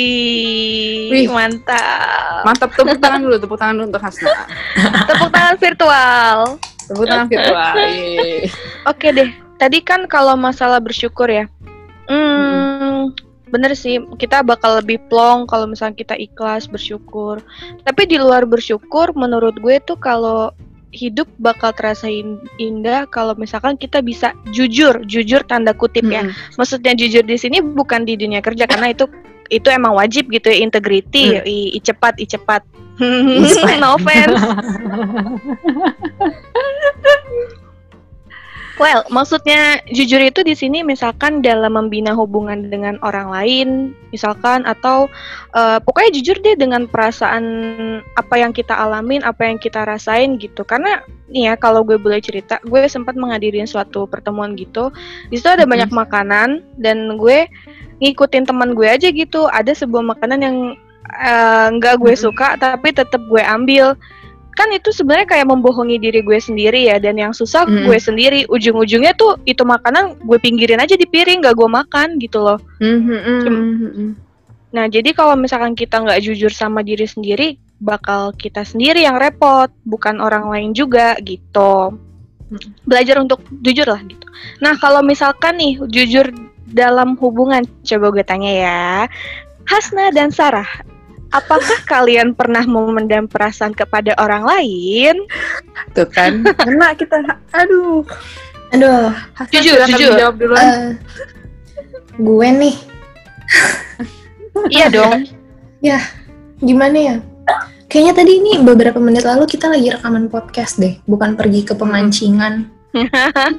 Wih. 1.12 1.28
mantap. 1.32 2.44
Mantap 2.48 2.70
tepuk 2.76 3.00
tangan 3.00 3.22
dulu, 3.24 3.36
tepuk 3.40 3.60
tangan 3.60 3.76
dulu 3.80 3.86
untuk 3.92 4.04
Hasna. 4.04 4.32
Tepuk 5.12 5.30
tangan 5.30 5.56
virtual. 5.60 6.38
Tepuk 6.88 7.06
tangan 7.06 7.28
virtual. 7.28 7.74
Yeay. 7.78 8.48
Oke 8.88 9.08
deh. 9.12 9.30
Tadi 9.62 9.78
kan 9.86 10.10
kalau 10.10 10.34
masalah 10.34 10.82
bersyukur 10.82 11.30
ya. 11.30 11.46
Hmm, 12.10 13.14
bener 13.52 13.76
sih. 13.76 14.00
Kita 14.18 14.42
bakal 14.42 14.82
lebih 14.82 14.98
plong 15.12 15.46
kalau 15.46 15.68
misalnya 15.68 16.00
kita 16.00 16.16
ikhlas 16.18 16.66
bersyukur. 16.66 17.44
Tapi 17.84 18.08
di 18.08 18.18
luar 18.18 18.48
bersyukur, 18.48 19.12
menurut 19.14 19.60
gue 19.60 19.78
tuh 19.84 20.00
kalau 20.00 20.50
hidup 20.92 21.28
bakal 21.40 21.72
terasa 21.72 22.12
in- 22.12 22.44
indah 22.60 23.08
kalau 23.08 23.32
misalkan 23.40 23.80
kita 23.80 24.04
bisa 24.04 24.36
jujur, 24.52 25.00
jujur 25.08 25.40
tanda 25.48 25.72
kutip 25.72 26.04
ya. 26.08 26.28
Mm-mm. 26.28 26.36
Maksudnya 26.60 26.92
jujur 26.96 27.24
di 27.24 27.40
sini 27.40 27.64
bukan 27.64 28.04
di 28.04 28.20
dunia 28.20 28.44
kerja 28.44 28.68
karena 28.68 28.92
itu 28.92 29.08
itu 29.52 29.68
emang 29.68 29.96
wajib 29.96 30.32
gitu 30.32 30.48
ya 30.48 30.64
integrity, 30.64 31.40
Hmm. 31.40 31.48
i, 31.48 31.76
i 31.76 31.80
cepat, 31.84 32.16
i 32.20 32.28
cepat. 32.28 32.64
no 33.84 34.00
offense. 34.00 34.36
Well, 38.82 39.06
maksudnya 39.14 39.78
jujur 39.94 40.18
itu 40.18 40.42
di 40.42 40.58
sini 40.58 40.82
misalkan 40.82 41.46
dalam 41.46 41.78
membina 41.78 42.18
hubungan 42.18 42.66
dengan 42.66 42.98
orang 43.06 43.30
lain, 43.30 43.68
misalkan 44.10 44.66
atau 44.66 45.06
eh, 45.54 45.78
pokoknya 45.78 46.10
jujur 46.18 46.42
deh 46.42 46.58
dengan 46.58 46.90
perasaan 46.90 47.46
apa 48.18 48.42
yang 48.42 48.50
kita 48.50 48.74
alamin, 48.74 49.22
apa 49.22 49.46
yang 49.46 49.62
kita 49.62 49.86
rasain 49.86 50.42
gitu. 50.42 50.66
Karena 50.66 50.98
nih 51.30 51.54
ya 51.54 51.62
kalau 51.62 51.86
gue 51.86 52.02
boleh 52.02 52.18
cerita, 52.26 52.58
gue 52.66 52.82
sempat 52.90 53.14
menghadirin 53.14 53.70
suatu 53.70 54.10
pertemuan 54.10 54.58
gitu. 54.58 54.90
Di 55.30 55.38
situ 55.38 55.46
ada 55.46 55.70
Mhm. 55.70 55.72
banyak 55.78 55.92
makanan 55.94 56.50
dan 56.82 57.22
gue 57.22 57.46
ngikutin 58.02 58.50
teman 58.50 58.74
gue 58.74 58.90
aja 58.90 59.14
gitu. 59.14 59.46
Ada 59.46 59.78
sebuah 59.78 60.18
makanan 60.18 60.42
yang 60.42 60.58
eh, 61.22 61.68
nggak 61.78 62.02
gue 62.02 62.18
Mhm. 62.18 62.22
suka 62.24 62.56
tapi 62.58 62.96
tetap 62.98 63.22
gue 63.30 63.44
ambil 63.46 63.94
kan 64.56 64.68
itu 64.76 64.92
sebenarnya 64.92 65.28
kayak 65.28 65.48
membohongi 65.48 65.98
diri 65.98 66.20
gue 66.22 66.40
sendiri 66.40 66.92
ya 66.92 67.00
dan 67.00 67.16
yang 67.16 67.32
susah 67.32 67.64
Mm-mm. 67.64 67.88
gue 67.88 67.98
sendiri. 67.98 68.40
Ujung-ujungnya 68.52 69.16
tuh 69.16 69.40
itu 69.48 69.64
makanan 69.64 70.20
gue 70.22 70.38
pinggirin 70.40 70.80
aja 70.84 70.96
di 70.96 71.08
piring 71.08 71.44
gak 71.44 71.56
gue 71.56 71.70
makan 71.70 72.20
gitu 72.20 72.44
loh. 72.44 72.60
Mhm. 72.80 74.32
nah 74.72 74.88
jadi 74.88 75.12
kalau 75.12 75.36
misalkan 75.36 75.76
kita 75.76 76.00
nggak 76.00 76.24
jujur 76.24 76.48
sama 76.48 76.80
diri 76.80 77.04
sendiri 77.04 77.60
bakal 77.84 78.32
kita 78.32 78.64
sendiri 78.64 79.04
yang 79.04 79.20
repot 79.20 79.68
bukan 79.84 80.24
orang 80.24 80.48
lain 80.48 80.72
juga 80.72 81.20
gitu. 81.20 82.00
Belajar 82.88 83.20
untuk 83.20 83.44
jujur 83.60 83.84
lah 83.84 84.00
gitu. 84.08 84.24
Nah 84.64 84.80
kalau 84.80 85.04
misalkan 85.04 85.60
nih 85.60 85.76
jujur 85.92 86.32
dalam 86.72 87.20
hubungan 87.20 87.68
coba 87.84 88.16
gue 88.16 88.24
tanya 88.24 88.52
ya. 88.52 88.84
Hasna 89.68 90.16
dan 90.16 90.32
Sarah 90.32 90.68
apakah 91.32 91.80
kalian 91.88 92.36
pernah 92.36 92.64
memendam 92.68 93.26
perasaan 93.26 93.72
kepada 93.72 94.14
orang 94.20 94.44
lain 94.46 95.16
Tuh 95.96 96.08
kan, 96.08 96.44
kena 96.64 96.94
kita. 96.96 97.24
Aduh. 97.56 98.04
Aduh, 98.72 99.12
Hasna 99.36 99.52
Jujur, 99.60 99.80
jujur. 99.84 100.16
Jawab 100.16 100.36
duluan. 100.40 100.64
eh, 100.64 100.90
gue 102.16 102.48
nih 102.56 102.76
iya 104.76 104.88
dong 104.88 105.28
gimana 106.62 106.98
ya? 107.00 107.16
Kayaknya 107.92 108.14
tadi 108.16 108.32
ini 108.40 108.52
beberapa 108.64 108.96
menit 109.04 109.28
lalu 109.28 109.44
kita 109.44 109.68
lagi 109.68 109.92
rekaman 109.92 110.32
podcast 110.32 110.80
deh, 110.80 110.96
bukan 111.04 111.36
pergi 111.36 111.68
ke 111.68 111.76
pemancingan. 111.76 112.72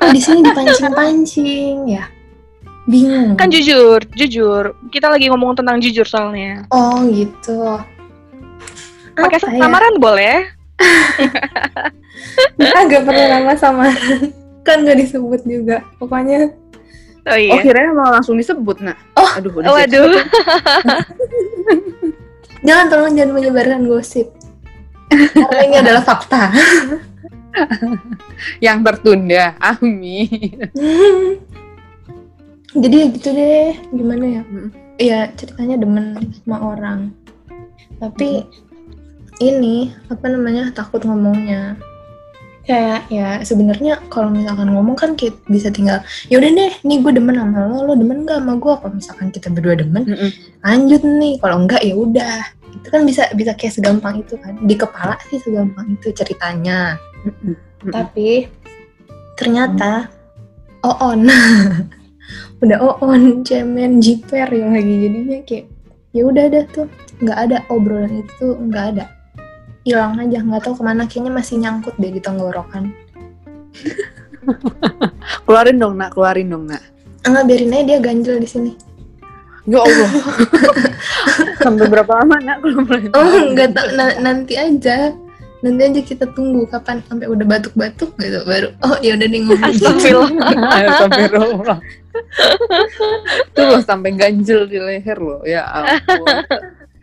Kok 0.01 0.09
di 0.09 0.21
sini 0.25 0.41
dipancing-pancing 0.41 1.77
ya? 1.93 2.09
Bingung. 2.87 3.39
Kan 3.39 3.49
jujur, 3.53 4.03
jujur. 4.19 4.75
Kita 4.91 5.07
lagi 5.07 5.31
ngomong 5.31 5.55
tentang 5.55 5.79
jujur 5.79 6.07
soalnya. 6.07 6.67
Oh 6.75 7.07
gitu. 7.07 7.79
Pakai 9.15 9.39
ya? 9.39 9.69
samaran 9.69 9.95
boleh? 10.03 10.49
Agak 12.83 13.07
perlu 13.07 13.23
nama 13.23 13.55
samaran. 13.55 14.35
Kan 14.67 14.83
nggak 14.83 14.99
disebut 14.99 15.41
juga. 15.47 15.87
Pokoknya 16.03 16.51
Oh 17.23 17.31
Oh, 17.31 17.39
iya. 17.39 17.63
kirain 17.63 17.95
mau 17.95 18.11
langsung 18.11 18.35
disebut, 18.35 18.83
nak. 18.83 18.99
Oh, 19.15 19.31
Aduh, 19.39 19.63
udah 19.63 19.87
siap. 19.87 19.95
Waduh. 19.95 20.11
jangan 22.67 22.87
tolong 22.91 23.15
jangan 23.15 23.33
menyebarkan 23.39 23.87
gosip. 23.87 24.27
Karena 25.07 25.61
ini 25.63 25.77
adalah 25.79 26.03
fakta. 26.03 26.51
Yang 28.65 28.79
tertunda. 28.91 29.55
Amin. 29.63 30.67
Jadi 32.73 32.99
gitu 33.17 33.29
deh. 33.37 33.77
Gimana 33.93 34.25
ya? 34.41 34.43
Mm. 34.45 34.69
Iya 35.01 35.21
ceritanya 35.37 35.77
demen 35.81 36.17
sama 36.45 36.77
orang. 36.77 37.13
Tapi 38.01 38.45
ini 39.41 39.93
apa 40.09 40.27
namanya 40.29 40.73
takut 40.73 41.05
ngomongnya. 41.05 41.77
Kayak 42.63 43.11
ya 43.11 43.43
sebenarnya 43.43 43.99
kalau 44.07 44.31
misalkan 44.31 44.71
ngomong 44.71 44.95
kan 44.95 45.19
kita 45.19 45.35
bisa 45.51 45.67
tinggal 45.67 45.99
ya 46.31 46.39
udah 46.39 46.47
deh 46.47 46.73
nih 46.87 47.03
gue 47.03 47.11
demen 47.19 47.35
sama 47.35 47.67
lo 47.67 47.91
lo 47.91 47.99
demen 47.99 48.23
gak 48.23 48.39
sama 48.39 48.55
gue 48.55 48.73
kalau 48.79 48.95
misalkan 48.95 49.29
kita 49.35 49.51
berdua 49.51 49.83
demen 49.83 50.07
Mm-mm. 50.07 50.31
lanjut 50.63 51.03
nih 51.03 51.43
kalau 51.43 51.67
enggak 51.67 51.83
ya 51.83 51.91
udah 51.99 52.39
itu 52.71 52.87
kan 52.87 53.03
bisa 53.03 53.27
bisa 53.35 53.59
kayak 53.59 53.75
segampang 53.75 54.23
itu 54.23 54.39
kan 54.39 54.55
di 54.63 54.79
kepala 54.79 55.19
sih 55.27 55.43
segampang 55.43 55.91
itu 55.91 56.15
ceritanya 56.15 57.03
Mm-mm. 57.27 57.59
tapi 57.91 58.47
ternyata 59.35 60.07
on 60.87 61.27
udah 62.63 62.79
on 63.03 63.43
cemen 63.43 63.99
jiper 63.99 64.47
yang 64.49 64.71
lagi 64.71 64.95
jadinya 65.03 65.39
kayak 65.43 65.67
ya 66.15 66.23
udah 66.23 66.45
dah 66.47 66.65
tuh 66.71 66.87
nggak 67.19 67.39
ada 67.39 67.59
obrolan 67.69 68.23
itu 68.23 68.33
tuh 68.39 68.55
nggak 68.55 68.85
ada 68.95 69.05
hilang 69.83 70.15
aja 70.23 70.39
nggak 70.39 70.63
tahu 70.63 70.79
ke 70.79 70.83
mana 70.87 71.03
kayaknya 71.11 71.33
masih 71.35 71.59
nyangkut 71.59 71.95
deh 71.99 72.11
di 72.15 72.23
tenggorokan 72.23 72.95
Keluarin 75.47 75.79
dong, 75.79 75.95
nak. 75.95 76.15
Keluarin 76.15 76.51
dong, 76.51 76.67
nak. 76.67 76.83
enggak 77.23 77.45
biarin 77.47 77.75
aja 77.75 77.85
dia 77.87 77.99
ganjel 78.03 78.37
di 78.39 78.49
sini 78.49 78.73
Ya 79.63 79.79
Allah. 79.79 80.11
Sampai 81.63 81.87
berapa 81.87 82.11
lama, 82.19 82.35
nak? 82.43 82.59
Kalau 82.67 82.83
boleh 82.83 83.07
tahu? 83.07 83.23
oh 83.23 83.43
nggak 83.55 83.71
tahu 83.71 83.89
na- 83.95 84.19
nanti 84.19 84.59
aja 84.59 85.15
nanti 85.63 85.81
aja 85.87 86.01
kita 86.03 86.27
tunggu 86.35 86.67
kapan 86.67 86.99
sampai 87.07 87.31
udah 87.31 87.47
batuk-batuk 87.47 88.11
gitu 88.19 88.43
baru 88.43 88.75
oh 88.83 88.99
ya 88.99 89.15
udah 89.15 89.29
nih 89.31 89.41
ngomong 89.47 89.71
Astagfirullah. 89.71 90.51
Astagfirullah. 90.91 91.79
Tuh 93.53 93.65
loh 93.67 93.83
sampai 93.83 94.13
ganjel 94.13 94.65
di 94.67 94.79
leher 94.79 95.19
loh. 95.19 95.41
Ya 95.43 95.65
ampun. 95.67 96.27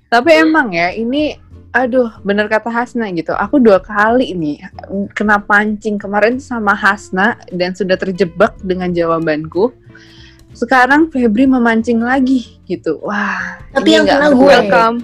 Tapi 0.09 0.29
emang 0.35 0.73
ya 0.73 0.89
ini 0.89 1.37
aduh 1.69 2.09
bener 2.25 2.49
kata 2.49 2.73
Hasna 2.73 3.09
gitu. 3.13 3.33
Aku 3.33 3.61
dua 3.61 3.77
kali 3.77 4.33
nih 4.33 4.57
kena 5.13 5.37
pancing 5.37 6.01
kemarin 6.01 6.41
sama 6.41 6.73
Hasna 6.73 7.37
dan 7.53 7.77
sudah 7.77 7.93
terjebak 7.93 8.57
dengan 8.61 8.89
jawabanku. 8.89 9.69
Sekarang 10.49 11.13
Febri 11.13 11.45
memancing 11.45 12.01
lagi 12.01 12.57
gitu. 12.65 12.97
Wah. 13.05 13.61
Tapi 13.69 13.85
ini 13.85 13.95
yang 14.01 14.05
kena 14.09 14.27
gue. 14.33 14.49
Welcome. 14.49 14.97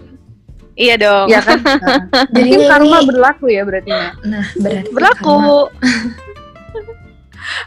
Iya 0.76 0.96
dong. 1.00 1.28
Ya 1.32 1.40
kan? 1.40 1.60
Nah, 1.86 2.28
Jadinya 2.34 2.68
karma 2.68 2.98
ini- 3.00 3.08
berlaku 3.08 3.46
ya 3.48 3.62
berarti 3.64 3.92
Nak. 3.94 4.14
nah 4.26 4.44
berarti 4.58 4.90
Berlaku. 4.92 5.38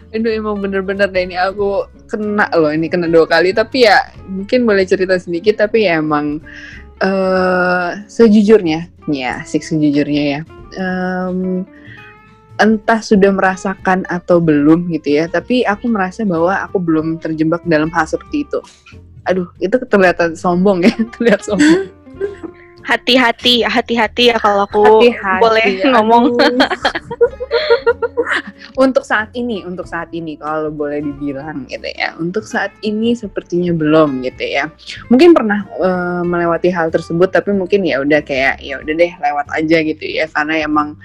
Aduh 0.09 0.33
emang 0.33 0.57
bener-bener 0.65 1.05
deh 1.13 1.29
ini 1.29 1.37
aku 1.37 1.85
kena 2.09 2.49
loh 2.57 2.73
ini 2.73 2.89
kena 2.89 3.09
dua 3.09 3.29
kali. 3.29 3.53
Tapi 3.53 3.85
ya 3.85 4.09
mungkin 4.25 4.65
boleh 4.65 4.89
cerita 4.89 5.21
sedikit 5.21 5.61
tapi 5.61 5.85
ya 5.85 6.01
emang 6.01 6.41
eh 6.99 7.91
sejujurnya 8.09 8.91
ya 9.13 9.45
sih 9.45 9.61
sejujurnya 9.61 10.25
ya. 10.25 10.41
Em, 10.79 11.65
entah 12.59 12.99
sudah 12.99 13.31
merasakan 13.31 14.03
atau 14.11 14.43
belum 14.43 14.91
gitu 14.91 15.15
ya 15.23 15.31
tapi 15.31 15.63
aku 15.63 15.87
merasa 15.87 16.27
bahwa 16.27 16.59
aku 16.59 16.83
belum 16.83 17.23
terjebak 17.23 17.63
dalam 17.69 17.93
hal 17.93 18.09
seperti 18.09 18.49
itu. 18.49 18.59
Aduh 19.29 19.53
itu 19.61 19.77
kelihatan 19.87 20.35
sombong 20.35 20.89
ya 20.89 20.95
terlihat 21.17 21.45
sombong 21.45 21.93
Hati-hati, 22.89 23.69
hati-hati 23.69 24.33
ya 24.33 24.41
kalau 24.41 24.65
aku 24.65 25.05
Hati-hati, 25.05 25.41
boleh 25.45 25.67
aduh. 25.77 25.93
ngomong. 25.93 26.25
untuk 28.85 29.05
saat 29.05 29.29
ini, 29.37 29.61
untuk 29.69 29.85
saat 29.85 30.09
ini 30.17 30.41
kalau 30.41 30.73
boleh 30.73 31.05
dibilang 31.05 31.69
gitu 31.69 31.85
ya. 31.85 32.17
Untuk 32.17 32.49
saat 32.49 32.73
ini 32.81 33.13
sepertinya 33.13 33.77
belum 33.77 34.25
gitu 34.25 34.41
ya. 34.41 34.73
Mungkin 35.13 35.37
pernah 35.37 35.69
eh, 35.69 36.23
melewati 36.25 36.73
hal 36.73 36.89
tersebut 36.89 37.29
tapi 37.29 37.53
mungkin 37.53 37.85
ya 37.85 38.01
udah 38.01 38.25
kayak 38.25 38.65
ya 38.65 38.81
udah 38.81 38.95
deh 38.97 39.13
lewat 39.21 39.53
aja 39.53 39.85
gitu 39.85 40.05
ya 40.09 40.25
karena 40.33 40.65
emang 40.65 40.97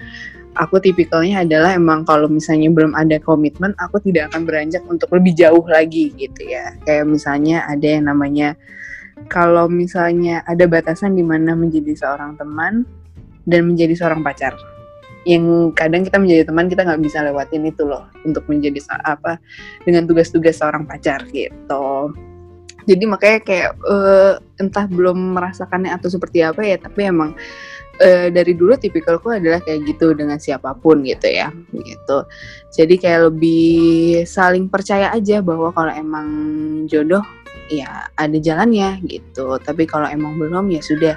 aku 0.55 0.79
tipikalnya 0.79 1.43
adalah 1.43 1.73
emang 1.73 2.05
kalau 2.05 2.29
misalnya 2.29 2.69
belum 2.69 2.93
ada 2.93 3.17
komitmen 3.19 3.73
aku 3.81 3.97
tidak 4.05 4.29
akan 4.31 4.45
beranjak 4.45 4.85
untuk 4.85 5.09
lebih 5.11 5.35
jauh 5.35 5.67
lagi 5.67 6.15
gitu 6.15 6.47
ya. 6.47 6.79
Kayak 6.87 7.11
misalnya 7.11 7.67
ada 7.67 7.83
yang 7.83 8.07
namanya 8.07 8.55
kalau 9.27 9.67
misalnya 9.71 10.41
ada 10.47 10.65
batasan 10.65 11.15
di 11.15 11.23
mana 11.25 11.53
menjadi 11.53 11.93
seorang 11.95 12.35
teman 12.39 12.87
dan 13.47 13.67
menjadi 13.67 13.95
seorang 13.95 14.23
pacar. 14.23 14.55
Yang 15.23 15.71
kadang 15.79 16.03
kita 16.03 16.19
menjadi 16.19 16.43
teman 16.51 16.67
kita 16.67 16.83
nggak 16.83 17.01
bisa 17.03 17.23
lewatin 17.23 17.63
itu 17.63 17.83
loh. 17.87 18.07
Untuk 18.27 18.43
menjadi 18.51 18.79
apa 19.03 19.39
dengan 19.87 20.03
tugas-tugas 20.03 20.59
seorang 20.59 20.83
pacar 20.83 21.23
gitu. 21.31 22.11
Jadi 22.83 23.03
makanya 23.07 23.39
kayak 23.39 23.71
eh, 23.79 24.33
entah 24.59 24.85
belum 24.91 25.39
merasakannya 25.39 25.95
atau 25.95 26.11
seperti 26.11 26.43
apa 26.43 26.67
ya 26.67 26.75
tapi 26.75 27.07
emang 27.07 27.31
eh, 28.03 28.27
dari 28.27 28.51
dulu 28.51 28.75
tipikalku 28.75 29.31
adalah 29.31 29.63
kayak 29.63 29.87
gitu 29.87 30.11
dengan 30.11 30.35
siapa 30.35 30.75
pun 30.75 30.99
gitu 31.07 31.31
ya 31.31 31.47
gitu. 31.71 32.27
Jadi 32.75 32.95
kayak 32.99 33.31
lebih 33.31 33.71
saling 34.27 34.67
percaya 34.67 35.15
aja 35.15 35.39
bahwa 35.39 35.71
kalau 35.71 35.95
emang 35.95 36.27
jodoh 36.91 37.23
ya 37.71 38.07
ada 38.19 38.37
jalannya 38.37 39.01
gitu. 39.07 39.57
Tapi 39.59 39.87
kalau 39.89 40.07
emang 40.07 40.37
belum 40.37 40.71
ya 40.73 40.81
sudah 40.83 41.15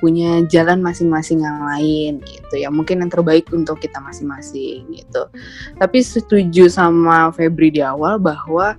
punya 0.00 0.44
jalan 0.52 0.84
masing-masing 0.84 1.42
yang 1.42 1.64
lain 1.64 2.20
gitu. 2.24 2.54
Ya 2.60 2.68
mungkin 2.68 3.00
yang 3.00 3.10
terbaik 3.12 3.48
untuk 3.52 3.80
kita 3.80 3.96
masing-masing 4.00 4.84
gitu. 4.92 5.28
Tapi 5.80 5.98
setuju 6.04 6.68
sama 6.68 7.32
Febri 7.32 7.72
di 7.72 7.80
awal 7.80 8.20
bahwa 8.20 8.76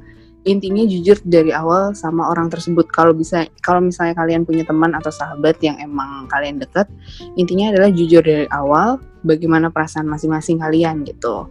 intinya 0.48 0.86
jujur 0.88 1.20
dari 1.28 1.52
awal 1.52 1.92
sama 1.98 2.30
orang 2.32 2.48
tersebut. 2.48 2.88
Kalau 2.94 3.12
bisa 3.12 3.50
kalau 3.66 3.84
misalnya 3.84 4.16
kalian 4.16 4.46
punya 4.48 4.64
teman 4.64 4.94
atau 4.96 5.12
sahabat 5.12 5.60
yang 5.60 5.76
emang 5.82 6.30
kalian 6.32 6.62
deket 6.62 6.88
intinya 7.36 7.76
adalah 7.76 7.90
jujur 7.92 8.24
dari 8.24 8.48
awal 8.54 9.02
bagaimana 9.28 9.68
perasaan 9.68 10.08
masing-masing 10.08 10.62
kalian 10.62 11.04
gitu. 11.04 11.50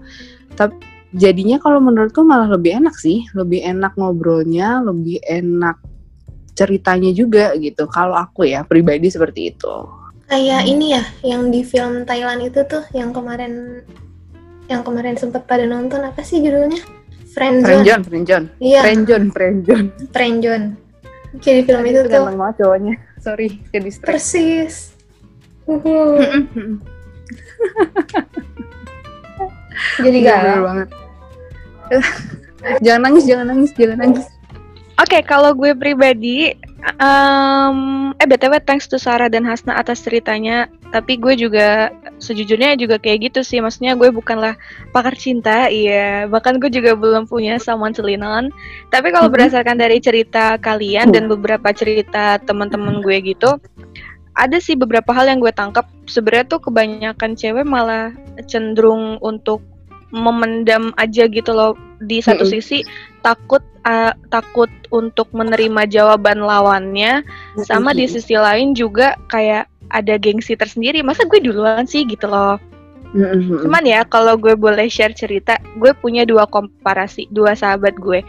Tapi 0.57 0.96
jadinya 1.17 1.57
kalau 1.59 1.81
menurutku 1.81 2.21
malah 2.23 2.47
lebih 2.53 2.77
enak 2.79 2.95
sih 2.95 3.25
lebih 3.33 3.65
enak 3.65 3.97
ngobrolnya 3.97 4.85
lebih 4.85 5.19
enak 5.25 5.81
ceritanya 6.57 7.13
juga 7.13 7.53
gitu 7.57 7.89
kalau 7.89 8.17
aku 8.17 8.49
ya 8.49 8.65
pribadi 8.65 9.09
seperti 9.09 9.57
itu 9.57 9.77
Kayak 10.27 10.67
ini 10.67 10.91
ya, 10.91 11.07
yang 11.23 11.55
di 11.55 11.63
film 11.63 12.03
Thailand 12.03 12.43
itu 12.43 12.59
tuh, 12.67 12.83
yang 12.91 13.15
kemarin 13.15 13.87
yang 14.67 14.83
kemarin 14.83 15.15
sempat 15.15 15.47
pada 15.47 15.63
nonton 15.63 16.03
apa 16.03 16.19
sih 16.27 16.43
judulnya? 16.43 16.83
Friendzone. 17.31 17.87
Friendzone, 17.87 18.03
friendzone, 18.03 18.47
Iya, 18.59 18.81
friendzone, 18.83 19.27
friendzone. 19.31 19.87
Friendzone. 20.11 20.67
Kayak 21.39 21.55
di 21.55 21.63
film 21.71 21.83
itu 21.87 21.99
tuh 22.03 22.11
ganteng 22.11 22.39
banget 22.43 22.57
cowoknya. 22.59 22.95
Sorry, 23.23 23.49
ke 23.71 23.79
distract. 23.79 24.11
persis. 24.11 24.75
Uhuh. 25.71 26.19
Jadi 30.03 30.19
Iya, 30.27 30.35
galau. 30.43 30.63
banget. 30.67 30.89
Jangan 32.83 33.03
nangis, 33.11 33.25
jangan 33.27 33.47
nangis, 33.53 33.71
jangan 33.77 33.99
nangis. 34.01 34.27
Oke, 34.97 35.21
kalau 35.29 35.53
gue 35.53 35.77
pribadi, 35.77 36.57
em, 36.97 37.79
eh 38.17 38.25
btw 38.25 38.57
thanks 38.65 38.89
to 38.89 38.97
Sarah 38.97 39.29
dan 39.29 39.45
Hasna 39.45 39.77
atas 39.77 40.01
ceritanya. 40.01 40.73
Tapi 40.89 41.21
gue 41.21 41.37
juga 41.37 41.93
sejujurnya 42.17 42.81
juga 42.81 42.97
kayak 42.97 43.29
gitu 43.29 43.45
sih. 43.45 43.61
Maksudnya 43.61 43.93
gue 43.93 44.09
bukanlah 44.09 44.57
pakar 44.97 45.13
cinta, 45.13 45.69
iya. 45.69 46.25
Bahkan 46.25 46.57
gue 46.65 46.73
juga 46.73 46.97
belum 46.97 47.29
punya 47.29 47.61
someone 47.61 47.93
to 47.93 48.01
lean 48.01 48.25
on. 48.25 48.49
Tapi 48.89 49.13
kalau 49.13 49.29
Mhm. 49.29 49.35
berdasarkan 49.37 49.77
dari 49.77 50.01
cerita 50.01 50.57
kalian 50.57 51.13
dan 51.13 51.29
beberapa 51.29 51.69
cerita 51.77 52.41
teman-teman 52.41 53.05
gue 53.05 53.37
gitu, 53.37 53.61
ada 54.33 54.57
sih 54.57 54.81
beberapa 54.81 55.13
hal 55.13 55.29
yang 55.29 55.45
gue 55.45 55.53
tangkap. 55.53 55.85
Sebenarnya 56.09 56.57
tuh 56.57 56.61
kebanyakan 56.73 57.37
cewek 57.37 57.69
malah 57.69 58.17
cenderung 58.49 59.21
untuk 59.21 59.61
memendam 60.15 60.95
aja 60.97 61.27
gitu 61.27 61.51
loh 61.51 61.75
di 61.99 62.21
satu 62.21 62.45
Mm-mm. 62.45 62.55
sisi 62.61 62.79
takut 63.25 63.65
uh, 63.89 64.13
takut 64.31 64.69
untuk 64.93 65.27
menerima 65.33 65.89
jawaban 65.89 66.45
lawannya 66.45 67.25
sama 67.65 67.97
di 67.97 68.07
sisi 68.07 68.37
lain 68.37 68.77
juga 68.77 69.17
kayak 69.33 69.67
ada 69.91 70.15
gengsi 70.19 70.55
tersendiri 70.55 71.03
masa 71.03 71.25
gue 71.27 71.41
duluan 71.43 71.89
sih 71.89 72.07
gitu 72.07 72.29
loh 72.29 72.61
Mm-mm. 73.17 73.65
cuman 73.65 73.83
ya 73.87 74.05
kalau 74.07 74.37
gue 74.37 74.55
boleh 74.55 74.87
share 74.87 75.17
cerita 75.17 75.57
gue 75.81 75.91
punya 75.99 76.23
dua 76.29 76.45
komparasi 76.47 77.27
dua 77.33 77.57
sahabat 77.57 77.97
gue 77.97 78.21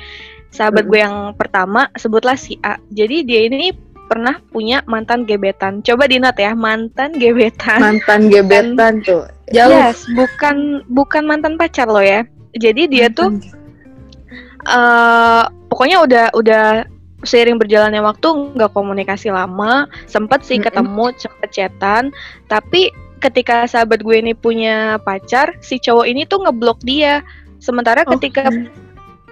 sahabat 0.50 0.88
Mm. 0.88 0.90
gue 0.90 1.00
yang 1.04 1.18
pertama 1.36 1.92
sebutlah 2.00 2.40
si 2.40 2.56
A 2.64 2.80
jadi 2.90 3.22
dia 3.28 3.42
ini 3.52 3.76
pernah 4.08 4.40
punya 4.56 4.80
mantan 4.88 5.28
gebetan 5.28 5.84
coba 5.84 6.08
di 6.08 6.18
note 6.18 6.40
ya 6.40 6.56
mantan 6.56 7.12
gebetan 7.20 7.84
mantan 7.84 8.32
gebetan 8.32 9.04
tuh. 9.04 9.28
Jauh. 9.56 9.72
Yes, 9.72 10.04
bukan 10.12 10.84
bukan 10.92 11.24
mantan 11.24 11.56
pacar 11.56 11.88
lo 11.88 12.04
ya. 12.04 12.28
Jadi 12.58 12.88
dia 12.92 13.08
tuh 13.08 13.38
eh 14.68 15.44
pokoknya 15.72 15.98
udah 16.04 16.26
udah 16.36 16.66
seiring 17.24 17.58
berjalannya 17.58 18.04
waktu 18.04 18.28
nggak 18.54 18.72
komunikasi 18.76 19.32
lama, 19.32 19.88
sempet 20.06 20.44
sih 20.44 20.60
ketemu, 20.62 21.16
sempet 21.18 21.50
chatan, 21.50 22.14
tapi 22.46 22.92
ketika 23.18 23.66
sahabat 23.66 24.06
gue 24.06 24.18
ini 24.22 24.38
punya 24.38 25.02
pacar, 25.02 25.58
si 25.64 25.82
cowok 25.82 26.06
ini 26.06 26.28
tuh 26.30 26.46
ngeblok 26.46 26.78
dia. 26.86 27.26
Sementara 27.58 28.06
Oh. 28.06 28.14
ketika 28.16 28.46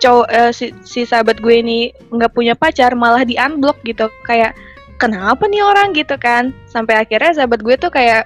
cowok 0.02 0.28
eh, 0.34 0.52
si, 0.52 0.74
si 0.82 1.06
sahabat 1.06 1.38
gue 1.40 1.56
ini 1.62 1.94
nggak 2.10 2.34
punya 2.34 2.58
pacar, 2.58 2.98
malah 2.98 3.22
di 3.22 3.38
unblock 3.38 3.78
gitu. 3.86 4.10
Kayak 4.26 4.58
kenapa 4.98 5.46
nih 5.46 5.62
orang 5.62 5.94
gitu 5.94 6.18
kan? 6.18 6.50
Sampai 6.66 6.98
akhirnya 6.98 7.38
sahabat 7.38 7.62
gue 7.62 7.76
tuh 7.78 7.94
kayak 7.94 8.26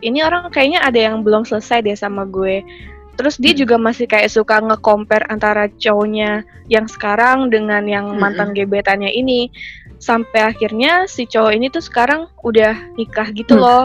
ini 0.00 0.20
orang 0.24 0.50
kayaknya 0.52 0.84
ada 0.84 1.00
yang 1.00 1.22
belum 1.24 1.46
selesai 1.46 1.84
deh 1.84 1.96
sama 1.96 2.24
gue. 2.28 2.62
Terus 3.14 3.38
dia 3.38 3.54
Hmm. 3.54 3.60
juga 3.62 3.76
masih 3.78 4.10
kayak 4.10 4.26
suka 4.26 4.58
nge-compare 4.58 5.22
antara 5.30 5.70
cowoknya 5.70 6.42
yang 6.66 6.90
sekarang 6.90 7.46
dengan 7.46 7.86
yang 7.86 8.10
Mm-mm. 8.10 8.18
mantan 8.18 8.50
gebetannya 8.50 9.10
ini. 9.10 9.54
Sampai 10.02 10.42
akhirnya 10.50 11.06
si 11.06 11.24
cowok 11.24 11.52
ini 11.54 11.70
tuh 11.70 11.80
sekarang 11.80 12.26
udah 12.42 12.74
nikah 12.98 13.30
gitu 13.30 13.54
Hmm. 13.54 13.62
loh. 13.62 13.84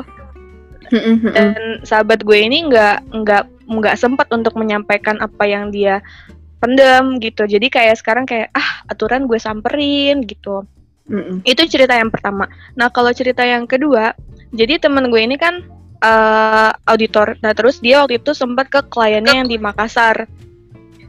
Dan 0.90 1.86
sahabat 1.86 2.26
gue 2.26 2.38
ini 2.42 2.66
nggak 2.66 3.14
nggak 3.14 3.44
nggak 3.70 3.96
sempat 4.02 4.26
untuk 4.34 4.58
menyampaikan 4.58 5.22
apa 5.22 5.46
yang 5.46 5.70
dia 5.70 6.02
pendem 6.58 7.22
gitu. 7.22 7.46
Jadi 7.46 7.70
kayak 7.70 8.02
sekarang 8.02 8.26
kayak 8.26 8.50
ah 8.58 8.82
aturan 8.90 9.30
gue 9.30 9.38
samperin 9.38 10.26
gitu. 10.26 10.66
Mm-mm. 11.06 11.46
Itu 11.46 11.70
cerita 11.70 11.94
yang 11.94 12.10
pertama. 12.10 12.50
Nah, 12.74 12.90
kalau 12.90 13.14
cerita 13.14 13.46
yang 13.46 13.66
kedua, 13.70 14.14
jadi 14.54 14.82
temen 14.82 15.10
gue 15.14 15.22
ini 15.22 15.38
kan 15.38 15.66
eh, 16.00 16.72
auditor. 16.88 17.36
Nah, 17.44 17.52
terus 17.54 17.84
dia 17.84 18.04
waktu 18.04 18.20
itu 18.20 18.32
sempat 18.32 18.72
ke 18.72 18.82
kliennya 18.88 19.44
yang 19.44 19.50
di 19.50 19.58
Makassar. 19.60 20.28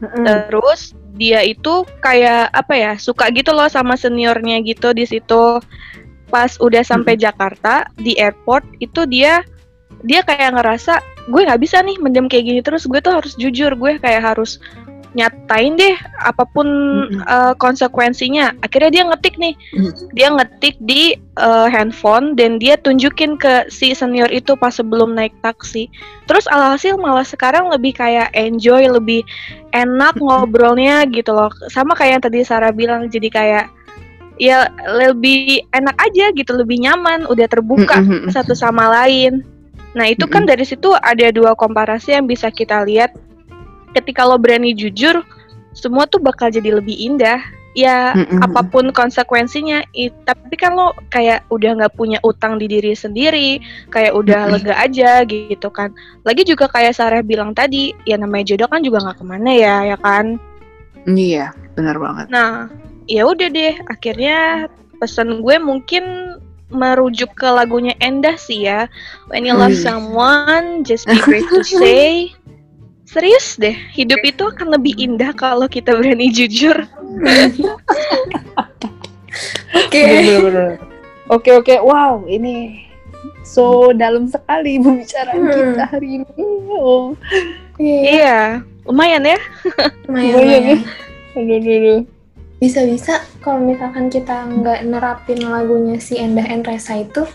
Terus 0.01 0.97
dia 1.15 1.45
itu 1.45 1.85
kayak 2.01 2.49
apa 2.49 2.73
ya, 2.73 2.93
suka 2.97 3.29
gitu 3.29 3.53
loh 3.53 3.69
sama 3.69 3.93
seniornya 3.95 4.63
gitu 4.65 4.91
di 4.91 5.05
situ. 5.05 5.61
Pas 6.31 6.55
udah 6.57 6.81
sampai 6.81 7.19
Jakarta 7.19 7.91
di 7.99 8.15
airport 8.17 8.63
itu 8.79 9.03
dia 9.05 9.43
dia 10.01 10.25
kayak 10.25 10.57
ngerasa 10.57 10.97
gue 11.29 11.41
nggak 11.45 11.61
bisa 11.61 11.85
nih 11.85 11.97
mendem 12.01 12.25
kayak 12.25 12.45
gini 12.49 12.61
terus 12.65 12.89
gue 12.89 12.97
tuh 12.97 13.13
harus 13.13 13.37
jujur 13.37 13.77
gue 13.77 14.01
kayak 14.01 14.33
harus 14.33 14.57
nyatain 15.11 15.75
deh 15.75 15.95
apa 16.23 16.47
pun 16.55 16.67
Mm-mm. 16.67 17.23
eh, 17.27 17.53
konsekuensinya 17.59 18.55
akhirnya 18.63 18.91
dia 18.91 19.03
ngetik 19.11 19.35
nih 19.35 19.53
Mm. 19.75 19.91
dia 20.15 20.27
ngetik 20.31 20.75
di 20.83 21.15
eh, 21.19 21.67
handphone 21.67 22.35
dan 22.39 22.59
dia 22.59 22.79
tunjukin 22.79 23.35
ke 23.35 23.67
si 23.67 23.91
senior 23.91 24.31
itu 24.31 24.55
pas 24.55 24.71
sebelum 24.71 25.11
naik 25.11 25.35
taksi 25.43 25.91
terus 26.31 26.47
alhasil 26.47 26.95
malah 26.95 27.27
sekarang 27.27 27.67
lebih 27.67 27.91
kayak 27.95 28.31
enjoy 28.35 28.87
lebih 28.87 29.23
enak 29.75 30.15
ngobrolnya 30.19 31.03
gitu 31.11 31.35
loh 31.35 31.51
sama 31.67 31.91
kayak 31.95 32.19
yang 32.19 32.23
tadi 32.23 32.39
Sarah 32.47 32.71
bilang 32.71 33.11
jadi 33.11 33.27
kayak 33.27 33.65
ya 34.41 34.73
lebih 34.89 35.61
enak 35.69 35.93
aja 36.01 36.33
gitu 36.33 36.57
lebih 36.57 36.81
nyaman 36.81 37.29
udah 37.29 37.45
terbuka 37.45 38.01
Mm-mm. 38.01 38.33
satu 38.33 38.57
sama 38.57 38.89
lain. 38.89 39.45
Nah 39.93 40.09
itu 40.09 40.25
kan 40.25 40.49
dari 40.49 40.65
situ 40.65 40.89
ada 40.97 41.29
dua 41.29 41.53
komparasi 41.53 42.17
yang 42.17 42.25
bisa 42.25 42.49
kita 42.49 42.81
lihat. 42.81 43.13
Ketika 43.91 44.23
lo 44.23 44.39
berani 44.39 44.71
jujur, 44.75 45.23
semua 45.71 46.07
tuh 46.07 46.19
bakal 46.19 46.51
jadi 46.51 46.79
lebih 46.79 46.95
indah. 46.95 47.39
Ya 47.71 48.11
Mm-mm. 48.11 48.43
apa 48.43 48.67
pun 48.67 48.91
konsekuensinya, 48.91 49.87
i- 49.95 50.11
tapi 50.27 50.59
kan 50.59 50.75
lo 50.75 50.91
kayak 51.07 51.47
udah 51.47 51.79
nggak 51.79 51.95
punya 51.95 52.19
utang 52.19 52.59
di 52.59 52.67
diri 52.67 52.91
sendiri, 52.91 53.63
kayak 53.87 54.11
udah 54.11 54.43
Mm-mm. 54.43 54.59
lega 54.59 54.75
aja 54.75 55.23
gitu 55.23 55.71
kan. 55.71 55.95
Lagi 56.27 56.43
juga 56.43 56.67
kayak 56.67 56.99
Sarah 56.99 57.23
bilang 57.23 57.55
tadi, 57.55 57.95
ya 58.03 58.19
namanya 58.19 58.51
jodoh 58.51 58.67
kan 58.67 58.83
juga 58.83 58.99
nggak 58.99 59.23
ke 59.23 59.23
mana 59.23 59.51
ya, 59.55 59.75
ya 59.87 59.97
kan. 60.03 60.35
Iya, 61.07 61.55
benar 61.79 61.95
banget. 61.95 62.27
Nah, 62.27 62.67
ya 63.07 63.23
udah 63.23 63.47
deh, 63.47 63.79
akhirnya 63.87 64.67
pesan 64.99 65.39
gue 65.39 65.55
mungkin 65.55 66.03
merujuk 66.75 67.31
ke 67.39 67.47
lagunya 67.47 67.95
Endah 68.03 68.35
sih 68.35 68.67
ya. 68.67 68.91
When 69.31 69.47
you 69.47 69.55
love 69.55 69.71
someone, 69.79 70.83
just 70.83 71.07
be 71.07 71.15
brave 71.23 71.47
to 71.47 71.63
say. 71.63 72.35
Serius 73.11 73.59
deh, 73.59 73.75
hidup 73.91 74.23
itu 74.23 74.47
akan 74.47 74.71
lebih 74.71 74.95
indah 74.95 75.35
kalau 75.35 75.67
kita 75.67 75.91
berani 75.91 76.31
jujur. 76.31 76.87
Oke. 79.75 80.03
Oke 81.27 81.49
oke, 81.53 81.75
wow 81.79 82.23
ini 82.23 82.87
so 83.41 83.91
dalam 83.91 84.27
sekali 84.27 84.79
pembicaraan 84.79 85.39
Hmm. 85.39 85.51
kita 85.75 85.83
hari 85.87 86.09
ini. 86.19 86.27
Oh, 86.71 87.15
Iya, 87.75 87.99
Iya, 88.07 88.39
lumayan 88.85 89.23
ya. 89.25 89.39
lumayan, 90.07 90.31
Lumayan 90.31 90.47
ya. 90.63 90.75
lumayan. 90.75 90.79
aduh, 91.31 91.55
aduh, 91.57 91.75
aduh. 91.75 91.99
Bisa-bisa 92.59 93.13
kalau 93.39 93.59
misalkan 93.59 94.07
kita 94.07 94.45
nggak 94.45 94.85
nerapin 94.85 95.39
lagunya 95.41 95.97
si 95.97 96.15
Endah 96.15 96.45
Enresa 96.45 96.95
itu, 96.95 97.27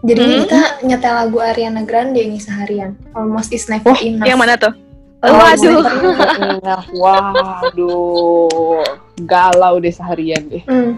Jadi 0.00 0.16
Hmm. 0.16 0.36
kita 0.40 0.60
nyetel 0.80 1.12
lagu 1.12 1.38
Ariana 1.44 1.84
Grande 1.84 2.24
nih 2.24 2.40
seharian. 2.40 2.96
Almost 3.12 3.52
is 3.52 3.68
never 3.68 3.92
enough. 4.00 4.24
Yang 4.24 4.38
mana 4.40 4.54
tuh? 4.56 4.72
Almost 5.20 5.60
Waduh. 5.60 6.80
waduh, 6.96 8.80
galau 9.28 9.76
deh 9.76 9.92
seharian 9.92 10.48
deh. 10.48 10.64
Hmm, 10.64 10.96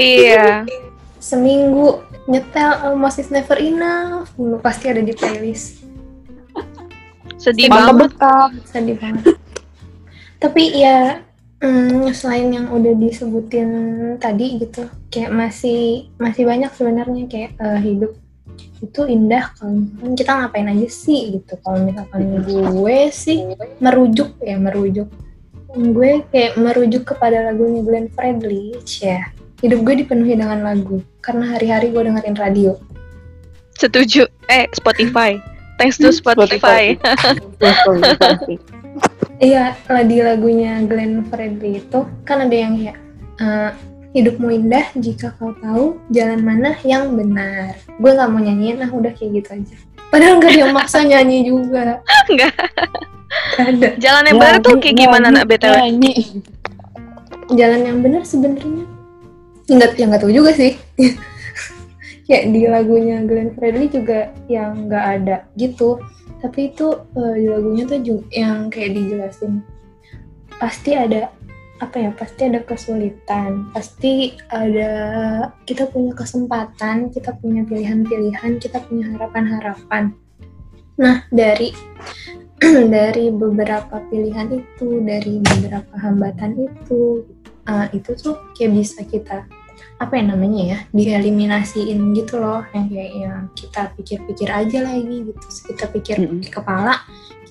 Iya. 0.00 0.64
seminggu 1.20 2.00
nyetel 2.24 2.72
Almost 2.80 3.20
is 3.20 3.28
never 3.28 3.60
enough. 3.60 4.32
Hmm, 4.40 4.56
pasti 4.64 4.88
ada 4.88 5.04
di 5.04 5.12
playlist. 5.12 5.84
Sedih 7.36 7.68
banget. 7.68 8.08
bekam. 8.08 8.50
Sedih 8.64 8.96
banget. 8.96 9.36
Tapi 10.40 10.80
ya 10.80 11.20
hmm, 11.60 12.08
selain 12.16 12.48
yang 12.48 12.72
udah 12.72 12.96
disebutin 12.96 13.68
tadi 14.16 14.56
gitu, 14.56 14.88
kayak 15.12 15.36
masih 15.36 16.08
masih 16.16 16.48
banyak 16.48 16.72
sebenarnya 16.72 17.28
kayak 17.28 17.52
eh, 17.60 17.80
hidup 17.84 18.16
itu 18.80 19.00
indah 19.04 19.52
kalau 19.56 19.76
misalkan 19.76 20.12
kita 20.16 20.32
ngapain 20.32 20.68
aja 20.72 20.88
sih 20.88 21.20
gitu. 21.38 21.52
Kalau 21.60 21.78
misalkan 21.84 22.22
gue 22.44 22.98
sih 23.12 23.38
merujuk 23.80 24.36
ya 24.40 24.56
merujuk 24.60 25.08
gue 25.70 26.26
kayak 26.34 26.58
merujuk 26.58 27.06
kepada 27.06 27.46
lagunya 27.46 27.86
Glenn 27.86 28.10
Fredly 28.10 28.74
ya 28.98 29.22
hidup 29.62 29.86
gue 29.86 30.02
dipenuhi 30.02 30.34
dengan 30.34 30.66
lagu 30.66 30.98
karena 31.22 31.54
hari-hari 31.54 31.94
gue 31.94 32.02
dengerin 32.10 32.34
radio 32.34 32.74
Setuju. 33.80 34.28
Eh, 34.52 34.68
Spotify. 34.76 35.40
Thanks 35.80 35.96
to 35.96 36.12
Spotify. 36.12 36.92
Iya, 39.40 39.72
di 40.04 40.20
lagunya 40.20 40.84
Glenn 40.84 41.24
Fredly 41.32 41.80
itu 41.80 42.04
kan 42.28 42.44
ada 42.44 42.52
yang 42.52 42.76
kayak 42.76 43.00
eh, 43.40 43.72
hidupmu 44.10 44.50
indah 44.50 44.86
jika 44.98 45.30
kau 45.38 45.54
tahu 45.62 45.98
jalan 46.10 46.42
mana 46.42 46.74
yang 46.82 47.14
benar. 47.14 47.78
Gue 47.98 48.10
nggak 48.10 48.28
mau 48.30 48.42
nyanyiin, 48.42 48.82
nah 48.82 48.90
udah 48.90 49.12
kayak 49.14 49.42
gitu 49.42 49.48
aja. 49.54 49.76
Padahal 50.10 50.42
nggak 50.42 50.52
dia 50.58 50.66
maksa 50.74 50.98
nyanyi 51.10 51.46
juga. 51.46 52.02
Nggak. 52.26 52.52
Nggak 53.54 53.66
ada. 53.70 53.88
Jalan 54.02 54.22
yang 54.26 54.38
benar 54.42 54.56
tuh 54.58 54.74
kayak 54.82 54.96
gimana 54.98 55.26
nak 55.30 55.44
BTW? 55.46 55.74
Nyanyi. 55.78 56.14
Jalan 57.54 57.80
yang 57.86 57.98
benar 58.02 58.22
sebenarnya 58.26 58.86
nggak 59.70 59.90
yang 60.02 60.08
nggak 60.10 60.22
tahu 60.26 60.34
juga 60.34 60.50
sih. 60.54 60.74
kayak 62.26 62.54
di 62.54 62.62
lagunya 62.66 63.22
Glenn 63.26 63.54
Fredly 63.54 63.86
juga 63.90 64.34
yang 64.50 64.90
nggak 64.90 65.04
ada 65.22 65.36
gitu. 65.54 66.02
Tapi 66.42 66.74
itu 66.74 66.98
eh, 67.14 67.34
di 67.38 67.46
lagunya 67.46 67.84
tuh 67.86 68.00
juga 68.02 68.26
yang 68.34 68.66
kayak 68.70 68.98
dijelasin 68.98 69.62
pasti 70.60 70.92
ada 70.92 71.32
apa 71.80 71.96
ya 71.96 72.10
pasti 72.12 72.46
ada 72.46 72.60
kesulitan 72.60 73.72
pasti 73.72 74.36
ada 74.52 74.92
kita 75.64 75.88
punya 75.88 76.12
kesempatan 76.12 77.08
kita 77.08 77.32
punya 77.40 77.64
pilihan-pilihan 77.64 78.60
kita 78.60 78.84
punya 78.84 79.16
harapan-harapan 79.16 80.12
nah 81.00 81.24
dari 81.32 81.72
dari 82.94 83.32
beberapa 83.32 84.04
pilihan 84.12 84.60
itu 84.60 85.00
dari 85.00 85.40
beberapa 85.40 85.94
hambatan 85.96 86.68
itu 86.68 87.24
eh, 87.64 87.86
itu 87.96 88.12
tuh 88.12 88.36
kayak 88.52 88.76
bisa 88.76 89.00
kita 89.08 89.48
apa 90.00 90.16
ya 90.16 90.24
namanya 90.32 90.62
ya 90.64 90.78
dieliminasiin 90.92 92.16
gitu 92.16 92.40
loh 92.40 92.64
yang 92.72 92.88
kayak 92.88 93.12
yang 93.16 93.40
kita 93.52 93.88
pikir-pikir 93.96 94.48
aja 94.48 94.84
lagi 94.84 95.16
gitu 95.28 95.46
kita 95.72 95.84
pikir 95.92 96.16
Mm-mm. 96.20 96.40
pakai 96.40 96.52
kepala 96.52 96.94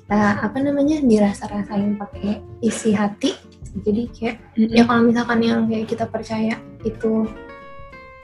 kita 0.10 0.42
apa 0.42 0.58
namanya 0.58 1.06
dirasa-rasain 1.06 1.94
pakai 1.94 2.42
isi 2.65 2.98
hati. 2.98 3.38
Jadi 3.86 4.04
kayak 4.12 4.38
ya 4.58 4.84
kalau 4.88 5.02
misalkan 5.06 5.40
yang 5.46 5.66
kayak 5.70 5.86
kita 5.88 6.06
percaya 6.10 6.56
itu 6.82 7.28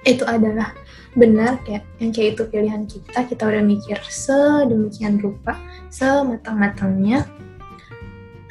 itu 0.06 0.24
adalah 0.24 0.72
benar 1.18 1.58
kayak 1.64 1.88
yang 1.98 2.12
kayak 2.12 2.38
itu 2.38 2.44
pilihan 2.52 2.84
kita 2.86 3.20
kita 3.26 3.44
udah 3.48 3.64
mikir 3.64 3.98
sedemikian 4.06 5.18
rupa 5.18 5.58
sematang-matangnya. 5.90 7.26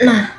Nah 0.03 0.33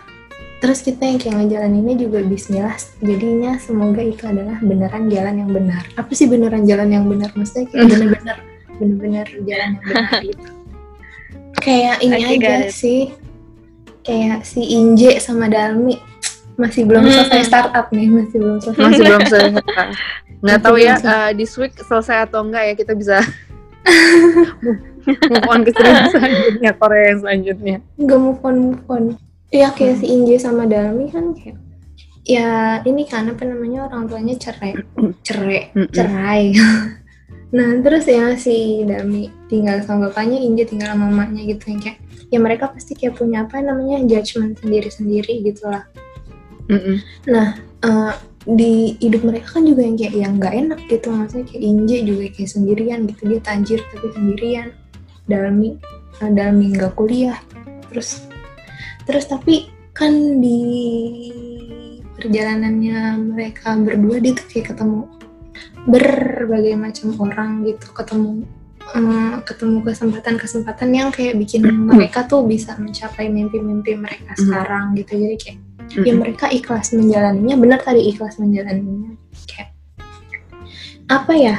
terus 0.59 0.81
kita 0.81 1.05
yang 1.05 1.21
kayak 1.21 1.35
ngejalaninnya 1.45 1.95
juga 2.01 2.25
Bismillah 2.25 2.75
jadinya 2.97 3.61
semoga 3.61 4.01
itu 4.01 4.25
adalah 4.25 4.57
beneran 4.59 5.07
jalan 5.07 5.35
yang 5.45 5.51
benar. 5.53 5.85
Apa 5.95 6.11
sih 6.17 6.25
beneran 6.25 6.65
jalan 6.65 6.89
yang 6.89 7.05
benar? 7.05 7.29
Maksudnya 7.37 7.69
kayak 7.69 7.85
bener-bener 7.93 8.37
bener-bener 8.75 9.27
jalan 9.45 9.67
yang 9.77 9.83
benar 9.85 10.11
gitu. 10.27 10.49
Kayak 11.61 11.95
ini 12.03 12.19
got 12.19 12.29
aja 12.35 12.55
it. 12.67 12.73
sih. 12.73 13.01
Kayak 14.05 14.45
si 14.45 14.61
Inje 14.69 15.17
sama 15.17 15.49
Dalmi 15.49 15.97
masih 16.55 16.81
belum 16.83 17.01
Hmm. 17.01 17.11
selesai 17.13 17.41
startup 17.45 17.87
nih 17.89 18.07
masih 18.07 18.37
belum 18.37 18.57
selesai 18.59 18.81
Masih 18.81 19.03
belum 19.03 19.21
selesai. 19.25 19.51
Nggak 20.43 20.59
tahu 20.61 20.75
ya 20.77 20.95
eh, 20.95 21.29
this 21.33 21.53
week 21.55 21.73
selesai 21.77 22.17
atau 22.23 22.39
enggak 22.41 22.63
ya 22.63 22.73
kita 22.73 22.93
bisa 22.93 23.17
move 25.29 25.47
on 25.47 25.61
ke 25.61 25.71
selanjutnya 25.73 26.71
Korea 26.73 27.03
yang 27.07 27.19
selanjutnya. 27.21 27.77
nggak 27.95 28.19
move 28.19 28.41
on 28.41 28.55
move 28.63 28.83
on 28.87 29.03
Iya 29.47 29.71
kayak 29.71 30.01
si 30.01 30.09
Inje 30.09 30.35
sama 30.35 30.65
Dalmi 30.65 31.07
kan 31.07 31.31
kayak 31.31 31.57
ya 32.25 32.49
ini 32.81 33.05
kan 33.05 33.29
apa 33.29 33.45
namanya 33.45 33.85
orang 33.85 34.09
tuanya 34.09 34.33
cerai 34.35 34.73
cerai 35.21 35.69
Mm-mm. 35.71 35.93
cerai 35.93 36.43
nah 37.55 37.69
terus 37.79 38.05
ya 38.05 38.33
si 38.33 38.81
Dalmi 38.83 39.29
tinggal 39.45 39.79
sama 39.79 40.09
bapaknya 40.09 40.41
Inje 40.41 40.65
tinggal 40.65 40.91
sama 40.91 41.07
mamanya 41.07 41.45
gitu 41.45 41.69
yang 41.69 41.79
kayak 41.79 41.97
ya 42.27 42.41
mereka 42.41 42.73
pasti 42.73 42.97
kayak 42.97 43.15
punya 43.15 43.45
apa 43.45 43.61
namanya 43.61 44.01
judgement 44.03 44.57
sendiri-sendiri 44.57 45.45
gitu 45.45 45.69
lah 45.69 45.85
Mm-mm. 46.69 46.97
Eh, 47.85 48.13
di 48.45 48.93
hidup 49.01 49.25
mereka 49.25 49.57
kan 49.57 49.65
juga 49.65 49.81
yang 49.81 49.97
kayak 49.97 50.13
yang 50.13 50.33
nggak 50.37 50.53
enak 50.53 50.79
gitu. 50.89 51.07
Maksudnya 51.09 51.45
kayak 51.49 51.61
Inje 51.65 51.97
juga 52.05 52.23
kayak 52.33 52.49
sendirian 52.49 52.99
gitu. 53.09 53.21
Dia 53.29 53.39
tajir 53.41 53.79
tapi 53.93 54.07
sendirian. 54.13 54.67
Dalmi 55.25 55.69
eh, 56.21 56.31
Dalmi 56.33 56.65
nggak 56.73 56.93
kuliah. 56.93 57.37
Terus 57.89 58.25
terus 59.05 59.25
tapi 59.29 59.69
kan 59.93 60.11
di 60.41 60.61
perjalanannya 62.15 62.99
mereka 63.21 63.75
berdua 63.77 64.17
dia 64.23 64.33
tuh 64.33 64.45
kayak 64.49 64.65
ketemu 64.73 64.99
berbagai 65.85 66.75
macam 66.77 67.07
orang 67.21 67.65
gitu. 67.65 67.85
Ketemu 67.93 68.29
eh, 68.93 69.35
ketemu 69.41 69.77
kesempatan-kesempatan 69.81 70.89
yang 70.93 71.09
kayak 71.09 71.37
bikin 71.37 71.65
mereka 71.65 72.25
tuh 72.25 72.45
bisa 72.45 72.77
mencapai 72.77 73.29
mimpi-mimpi 73.29 73.97
mereka 73.97 74.37
Mhm. 74.37 74.41
sekarang 74.45 74.85
gitu. 74.93 75.17
Jadi 75.17 75.37
kayak 75.41 75.59
ya 76.03 76.11
Mm-mm. 76.11 76.19
mereka 76.19 76.51
ikhlas 76.51 76.91
menjalaninya. 76.91 77.55
Benar 77.55 77.79
tadi 77.79 78.01
ikhlas 78.11 78.35
menjalaninya. 78.41 79.15
Kayak 79.47 79.71
apa 81.07 81.33
ya? 81.37 81.55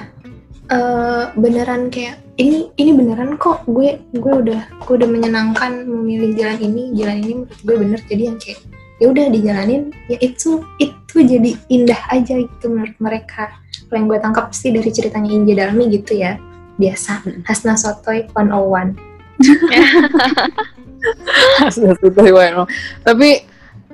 Eh, 0.67 1.25
beneran 1.39 1.95
kayak 1.95 2.19
ini 2.43 2.75
ini 2.75 2.91
beneran 2.91 3.39
kok 3.39 3.63
gue 3.71 4.03
gue 4.19 4.35
udah 4.35 4.67
gue 4.83 4.95
udah 4.99 5.09
menyenangkan 5.09 5.87
memilih 5.87 6.35
jalan 6.35 6.59
ini 6.59 6.83
jalan 6.99 7.17
ini 7.23 7.33
menurut 7.41 7.61
gue 7.63 7.77
bener. 7.79 8.01
Jadi 8.05 8.23
yang 8.27 8.39
kayak 8.43 8.61
ya 8.97 9.13
udah 9.13 9.25
dijalanin 9.31 9.83
ya 10.11 10.19
itu 10.19 10.67
itu 10.83 11.17
jadi 11.23 11.55
indah 11.71 12.01
aja 12.11 12.35
gitu 12.43 12.67
menurut 12.67 12.99
mereka. 12.99 13.55
Kalau 13.87 13.99
yang 14.03 14.09
gue 14.11 14.19
tangkap 14.19 14.51
sih 14.51 14.75
dari 14.75 14.91
ceritanya 14.91 15.31
Inja 15.31 15.55
Dalmi 15.55 15.85
gitu 15.95 16.19
ya. 16.19 16.35
Biasa. 16.77 17.23
Hasna 17.47 17.79
Sotoy 17.79 18.27
101 18.35 18.99
Hasna 21.63 21.95
Sutoy 22.03 22.31
Wano. 22.35 22.67
Tapi 23.07 23.47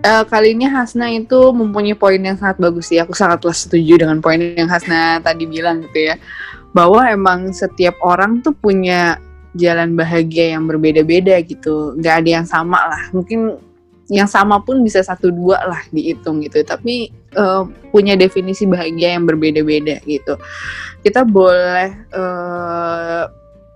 eh, 0.02 0.24
kali 0.26 0.58
ini 0.58 0.66
Hasna 0.66 1.08
itu 1.08 1.54
mempunyai 1.54 1.96
poin 1.96 2.18
yang 2.18 2.36
sangat 2.36 2.58
bagus 2.58 2.90
sih. 2.90 2.98
Aku 2.98 3.14
sangatlah 3.14 3.54
setuju 3.54 4.02
dengan 4.02 4.18
poin 4.18 4.38
yang 4.38 4.68
Hasna 4.68 5.22
tadi 5.22 5.46
bilang 5.46 5.86
gitu 5.86 6.12
ya. 6.12 6.16
Bahwa 6.74 7.06
emang 7.06 7.54
setiap 7.54 7.96
orang 8.02 8.42
tuh 8.42 8.52
punya 8.52 9.16
jalan 9.54 9.94
bahagia 9.94 10.58
yang 10.58 10.66
berbeda-beda 10.66 11.38
gitu. 11.44 11.94
Gak 12.02 12.24
ada 12.24 12.30
yang 12.42 12.46
sama 12.48 12.78
lah. 12.90 13.02
Mungkin 13.14 13.56
yang 14.12 14.28
sama 14.28 14.60
pun 14.60 14.82
bisa 14.84 15.00
satu 15.00 15.32
dua 15.32 15.62
lah 15.64 15.82
dihitung 15.94 16.42
gitu. 16.42 16.60
Tapi 16.66 17.08
eh, 17.12 17.62
punya 17.94 18.18
definisi 18.18 18.66
bahagia 18.66 19.14
yang 19.16 19.24
berbeda-beda 19.24 20.02
gitu. 20.04 20.34
Kita 21.02 21.22
boleh 21.22 21.88
eh, 22.10 23.24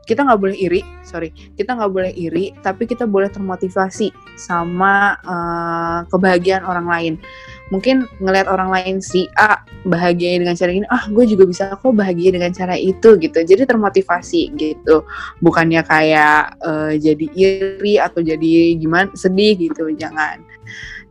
kita 0.06 0.22
nggak 0.22 0.40
boleh 0.40 0.56
iri, 0.56 0.80
sorry 1.02 1.34
kita 1.58 1.74
nggak 1.74 1.92
boleh 1.92 2.12
iri, 2.14 2.54
tapi 2.62 2.86
kita 2.86 3.04
boleh 3.04 3.28
termotivasi 3.28 4.14
sama 4.38 5.18
eh, 5.20 6.00
kebahagiaan 6.08 6.64
orang 6.64 6.86
lain. 6.86 7.14
Mungkin 7.66 8.06
ngelihat 8.22 8.46
orang 8.46 8.70
lain 8.70 9.02
si 9.02 9.26
A 9.34 9.58
bahagia 9.82 10.38
dengan 10.38 10.54
cara 10.54 10.70
ini, 10.70 10.86
ah 10.86 11.10
gue 11.10 11.26
juga 11.26 11.50
bisa 11.50 11.74
kok 11.74 11.90
bahagia 11.90 12.30
dengan 12.30 12.54
cara 12.54 12.78
itu 12.78 13.18
gitu. 13.18 13.38
Jadi 13.42 13.66
termotivasi 13.66 14.54
gitu, 14.54 15.02
bukannya 15.42 15.82
kayak 15.82 16.54
eh, 16.62 16.92
jadi 17.02 17.26
iri 17.34 17.98
atau 17.98 18.22
jadi 18.22 18.78
gimana 18.78 19.10
sedih 19.18 19.58
gitu, 19.58 19.90
jangan. 19.98 20.38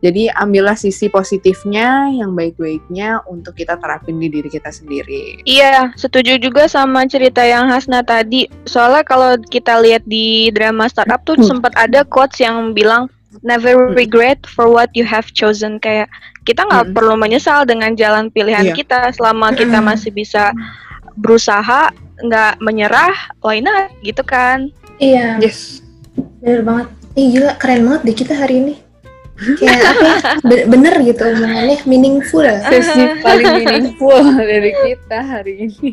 Jadi 0.06 0.30
ambillah 0.30 0.78
sisi 0.78 1.10
positifnya, 1.10 2.14
yang 2.14 2.30
baik-baiknya 2.38 3.26
untuk 3.26 3.58
kita 3.58 3.74
terapin 3.74 4.22
di 4.22 4.30
diri 4.30 4.46
kita 4.46 4.70
sendiri. 4.70 5.42
Iya, 5.42 5.90
setuju 5.98 6.38
juga 6.38 6.70
sama 6.70 7.02
cerita 7.10 7.42
yang 7.42 7.66
Hasna 7.66 8.06
tadi. 8.06 8.46
Soalnya 8.70 9.02
kalau 9.02 9.34
kita 9.50 9.82
lihat 9.82 10.06
di 10.06 10.54
drama 10.54 10.86
startup 10.86 11.26
tuh 11.26 11.34
Hmm. 11.34 11.58
sempat 11.58 11.74
ada 11.74 12.06
quotes 12.06 12.38
yang 12.38 12.70
bilang 12.70 13.10
never 13.42 13.74
Hmm. 13.74 13.98
regret 13.98 14.38
for 14.46 14.70
what 14.70 14.94
you 14.94 15.02
have 15.02 15.26
chosen. 15.34 15.82
Kayak 15.82 16.06
kita 16.46 16.62
nggak 16.62 16.86
Hmm. 16.86 16.94
perlu 16.94 17.18
menyesal 17.18 17.66
dengan 17.66 17.98
jalan 17.98 18.30
pilihan 18.30 18.70
Iya. 18.70 18.78
kita 18.78 19.10
selama 19.10 19.50
kita 19.58 19.82
Hmm. 19.82 19.90
masih 19.90 20.14
bisa 20.14 20.54
berusaha, 21.18 21.90
nggak 22.22 22.62
menyerah, 22.62 23.34
why 23.42 23.58
not 23.58 23.90
gitu 24.06 24.22
kan? 24.22 24.70
Iya, 25.02 25.42
Yes. 25.42 25.82
bener 26.38 26.62
banget. 26.62 26.86
Ih 27.16 27.26
gila, 27.34 27.58
keren 27.58 27.82
banget 27.88 28.00
deh 28.06 28.16
kita 28.22 28.34
hari 28.38 28.54
ini. 28.62 28.74
Kayak 29.36 29.80
apa 29.92 30.04
ya, 30.04 30.16
be- 30.42 30.66
bener 30.66 30.94
gitu 31.02 31.22
omongannya, 31.22 31.76
meaningful. 31.84 32.40
Sesi 32.42 33.02
paling 33.24 33.52
meaningful 33.60 34.16
dari 34.36 34.72
kita 34.72 35.18
hari 35.20 35.54
ini. 35.68 35.90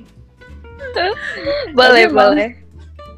Boleh, 1.78 2.06
Tapi 2.06 2.12
emang- 2.14 2.34
boleh. 2.36 2.50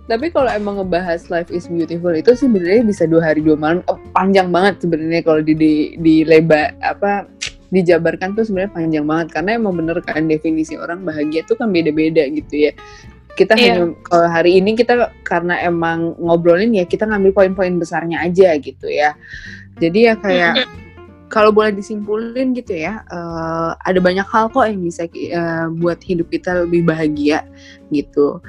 Tapi 0.06 0.30
kalau 0.30 0.54
emang 0.54 0.78
ngebahas 0.78 1.34
Life 1.34 1.50
is 1.50 1.66
Beautiful 1.66 2.14
itu 2.14 2.30
sih 2.38 2.46
sebenarnya 2.46 2.86
bisa 2.86 3.10
dua 3.10 3.26
hari 3.26 3.42
dua 3.42 3.58
malam. 3.58 3.82
Eh, 3.84 4.00
panjang 4.14 4.54
banget 4.54 4.86
sebenarnya 4.86 5.26
kalau 5.26 5.42
di 5.42 5.58
di, 5.58 5.74
di 5.98 6.22
leba 6.22 6.70
apa 6.78 7.26
dijabarkan 7.74 8.38
tuh 8.38 8.46
sebenarnya 8.46 8.70
panjang 8.70 9.02
banget 9.02 9.28
karena 9.34 9.58
emang 9.58 9.74
bener 9.74 9.98
kan 10.06 10.30
definisi 10.30 10.78
orang 10.78 11.02
bahagia 11.02 11.42
tuh 11.44 11.58
kan 11.58 11.74
beda-beda 11.74 12.22
gitu 12.30 12.70
ya. 12.70 12.72
Kita 13.34 13.58
Iya. 13.58 13.82
hanya 13.82 13.98
kalau 14.06 14.28
hari 14.30 14.62
ini 14.62 14.78
kita 14.78 15.10
karena 15.26 15.58
emang 15.66 16.14
ngobrolin 16.22 16.72
ya 16.72 16.86
kita 16.86 17.10
ngambil 17.10 17.34
poin-poin 17.34 17.74
besarnya 17.76 18.22
aja 18.22 18.54
gitu 18.62 18.86
ya. 18.86 19.18
Jadi 19.76 20.00
ya 20.08 20.16
kayak 20.16 20.68
kalau 21.26 21.50
boleh 21.50 21.74
disimpulin 21.74 22.54
gitu 22.56 22.78
ya, 22.78 23.02
eh, 23.12 23.72
ada 23.76 24.00
banyak 24.00 24.24
hal 24.30 24.48
kok 24.54 24.66
yang 24.70 24.80
bisa 24.80 25.10
eh, 25.10 25.68
buat 25.74 26.00
hidup 26.00 26.32
kita 26.32 26.64
lebih 26.64 26.86
bahagia 26.86 27.44
gitu. 27.90 28.40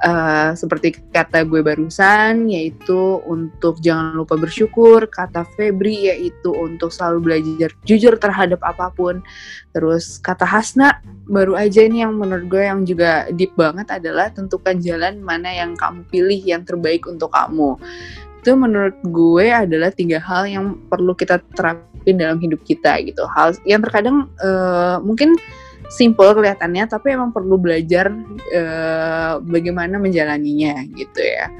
Eh, 0.00 0.50
seperti 0.56 0.96
kata 1.12 1.44
gue 1.44 1.60
barusan, 1.60 2.48
yaitu 2.48 3.20
untuk 3.28 3.82
jangan 3.84 4.16
lupa 4.16 4.40
bersyukur. 4.40 5.04
Kata 5.10 5.44
Febri 5.58 6.08
yaitu 6.08 6.54
untuk 6.56 6.88
selalu 6.88 7.18
belajar 7.20 7.76
jujur 7.84 8.16
terhadap 8.16 8.64
apa 8.64 8.88
pun. 8.94 9.20
Terus 9.76 10.16
kata 10.16 10.48
Hasna 10.48 11.04
baru 11.28 11.60
aja 11.60 11.84
ini 11.84 12.00
yang 12.00 12.16
menurut 12.16 12.48
gue 12.48 12.64
yang 12.64 12.88
juga 12.88 13.28
deep 13.36 13.52
banget 13.58 13.92
adalah 13.92 14.32
tentukan 14.32 14.80
jalan 14.80 15.20
mana 15.20 15.52
yang 15.52 15.76
kamu 15.76 16.08
pilih 16.08 16.40
yang 16.40 16.64
terbaik 16.64 17.04
untuk 17.04 17.28
kamu 17.36 17.76
itu 18.40 18.56
menurut 18.56 18.96
gue 19.04 19.52
adalah 19.52 19.92
tiga 19.92 20.16
hal 20.16 20.48
yang 20.48 20.80
perlu 20.88 21.12
kita 21.12 21.44
terapin 21.52 22.16
dalam 22.16 22.40
hidup 22.40 22.64
kita 22.64 22.96
gitu. 23.04 23.28
Hal 23.36 23.52
yang 23.68 23.84
terkadang 23.84 24.32
eh, 24.40 24.96
mungkin 25.04 25.36
simple 25.92 26.32
kelihatannya 26.32 26.88
tapi 26.88 27.12
emang 27.12 27.36
perlu 27.36 27.60
belajar 27.60 28.08
eh, 28.48 29.34
bagaimana 29.44 30.00
menjalaninya 30.00 30.88
gitu 30.96 31.20
ya. 31.20 31.52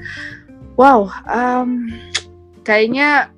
Wow 0.81 1.13
em, 1.29 1.93
kayaknya 2.65 3.29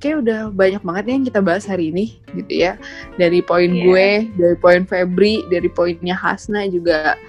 kayak 0.00 0.24
udah 0.24 0.40
banyak 0.48 0.80
banget 0.80 1.02
nih 1.04 1.14
yang 1.20 1.26
kita 1.28 1.40
bahas 1.44 1.68
hari 1.68 1.92
ini 1.92 2.16
gitu 2.32 2.64
ya. 2.64 2.80
Dari 3.20 3.44
poin 3.44 3.68
Iya. 3.68 3.84
gue 3.84 4.08
dari 4.40 4.56
poin 4.56 4.82
Febri 4.88 5.44
dari 5.52 5.68
poinnya 5.68 6.16
Hasna 6.16 6.64
juga 6.72 7.20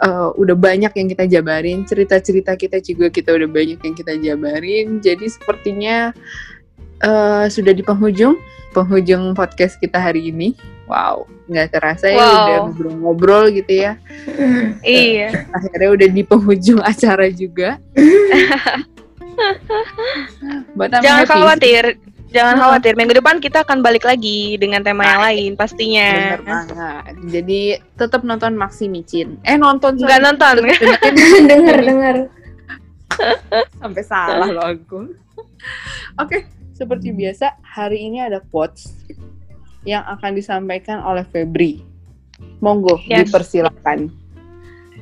eh, 0.00 0.28
udah 0.34 0.56
banyak 0.56 0.92
yang 0.92 1.08
kita 1.08 1.24
jabarin 1.26 1.84
cerita-cerita 1.84 2.54
kita 2.54 2.80
juga 2.80 3.08
kita 3.08 3.32
udah 3.32 3.46
banyak 3.46 3.78
yang 3.78 3.94
kita 3.94 4.12
jabarin 4.16 4.98
jadi 4.98 5.26
sepertinya 5.26 6.10
eh, 7.00 7.44
sudah 7.46 7.72
di 7.72 7.80
penghujung 7.80 8.36
penghujung 8.70 9.32
podcast 9.32 9.76
kita 9.76 9.98
hari 9.98 10.30
ini 10.30 10.54
wow 10.86 11.22
nggak 11.46 11.74
terasa 11.74 12.06
ya 12.06 12.14
Wow. 12.14 12.30
udah 12.30 12.58
ngobrol-ngobrol 12.64 13.44
gitu 13.50 13.72
ya 13.82 13.92
Iya. 14.86 15.50
akhirnya 15.50 15.90
udah 15.90 16.08
di 16.08 16.22
penghujung 16.22 16.80
acara 16.80 17.26
juga 17.28 17.76
But 20.76 20.92
I'm 20.92 21.00
Jangan 21.00 21.24
happy. 21.24 21.32
khawatir. 21.32 21.84
Jangan 22.30 22.54
Hmm. 22.54 22.62
khawatir. 22.62 22.92
Minggu 22.94 23.14
depan 23.16 23.36
kita 23.38 23.66
akan 23.66 23.82
balik 23.82 24.06
lagi 24.06 24.54
dengan 24.54 24.80
tema 24.80 25.02
yang 25.02 25.20
lain 25.20 25.50
pastinya. 25.54 26.38
Bener 26.38 26.42
banget. 26.46 27.14
Jadi 27.26 27.60
tetap 27.94 28.22
nonton 28.22 28.54
Maxi 28.54 28.86
Micin. 28.86 29.34
Eh 29.42 29.58
nonton 29.58 29.98
sorry. 29.98 30.06
Nggak 30.06 30.20
nonton. 30.30 30.54
Denger, 31.50 31.76
denger. 31.82 32.16
sampai 33.82 34.02
salah 34.06 34.48
loh 34.48 34.64
aku. 34.64 35.10
Oke, 36.16 36.46
seperti 36.72 37.10
biasa 37.10 37.58
hari 37.60 38.06
ini 38.06 38.22
ada 38.22 38.38
quotes 38.40 38.94
yang 39.82 40.06
akan 40.06 40.30
disampaikan 40.32 41.02
oleh 41.02 41.26
Febri. 41.26 41.82
Monggo 42.60 42.96
Yes. 43.04 43.28
dipersilakan. 43.28 44.08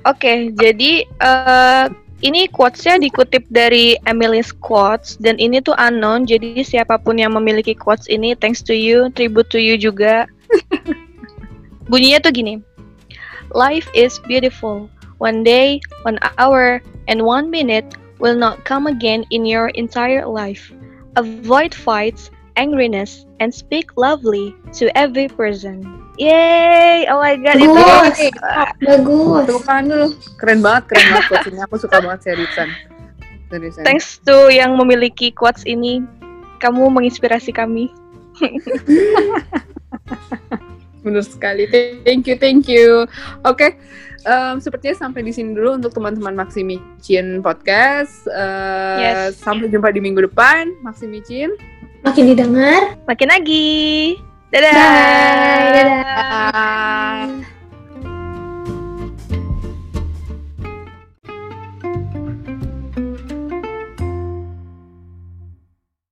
Oke, 0.03 0.55
jadi 0.55 1.05
eh, 1.05 1.85
ini 2.23 2.51
quotes-nya 2.51 2.99
dikutip 2.99 3.47
dari 3.55 3.95
Emily's 4.11 4.51
Quotes 4.51 5.15
dan 5.23 5.39
ini 5.39 5.63
tuh 5.63 5.75
unknown. 5.79 6.27
Jadi 6.27 6.67
siapa 6.67 6.99
pun 6.99 7.15
yang 7.15 7.39
memiliki 7.39 7.79
quotes 7.79 8.11
ini, 8.11 8.35
thanks 8.35 8.59
to 8.65 8.75
you, 8.75 9.07
tribute 9.15 9.47
to 9.55 9.63
you 9.63 9.79
juga. 9.79 10.27
Bunyinya 11.91 12.19
tuh 12.27 12.35
gini. 12.35 12.55
Life 13.55 13.87
is 13.95 14.19
beautiful. 14.27 14.91
One 15.23 15.47
day, 15.47 15.81
one 16.03 16.19
hour, 16.39 16.83
and 17.07 17.23
one 17.23 17.51
minute 17.51 17.87
will 18.19 18.37
not 18.37 18.63
come 18.67 18.87
again 18.87 19.25
in 19.31 19.47
your 19.47 19.71
entire 19.79 20.27
life. 20.27 20.71
Avoid 21.17 21.75
fights, 21.75 22.31
angriness, 22.59 23.23
and 23.39 23.55
speak 23.55 23.95
lovely 23.95 24.51
to 24.75 24.91
every 24.99 25.31
person. 25.31 25.87
Yay! 26.19 27.07
Oh 27.07 27.23
my 27.23 27.39
god, 27.39 27.57
itu 27.57 27.71
Bagus. 27.71 28.19
Tepuk 28.83 29.63
Bagus. 29.63 29.87
dulu. 29.87 30.07
Keren 30.37 30.59
banget, 30.59 30.83
keren 30.91 31.05
banget 31.09 31.27
quotesnya. 31.31 31.63
Aku 31.71 31.77
suka 31.79 31.97
banget 32.03 32.21
seriusan. 32.27 32.69
Seriusan. 33.49 33.83
Thanks 33.87 34.19
to 34.27 34.51
yang 34.51 34.75
memiliki 34.75 35.31
quotes 35.31 35.63
ini, 35.63 36.03
kamu 36.59 36.91
menginspirasi 36.91 37.55
kami. 37.55 37.87
Benar 41.07 41.23
sekali. 41.23 41.71
Thank 42.03 42.27
you, 42.27 42.37
thank 42.37 42.67
you. 42.67 43.07
Oke, 43.47 43.79
em, 44.27 44.59
sepertinya 44.59 44.99
sampai 44.99 45.23
di 45.23 45.31
sini 45.31 45.55
dulu 45.55 45.79
untuk 45.79 45.95
teman-teman 45.95 46.35
Maximicin 46.35 47.41
podcast. 47.41 48.27
Eh, 48.27 48.97
Yes. 48.99 49.39
Sampai 49.39 49.71
jumpa 49.71 49.95
di 49.95 50.03
minggu 50.03 50.27
depan, 50.27 50.75
Maximicin. 50.83 51.55
Makin 52.07 52.25
didengar. 52.31 52.95
Makin 53.07 53.29
lagi. 53.29 54.17
Dadah. 54.49 54.73
Bye. 54.73 55.71
Dadah. 55.77 56.03
Bye. 57.43 57.58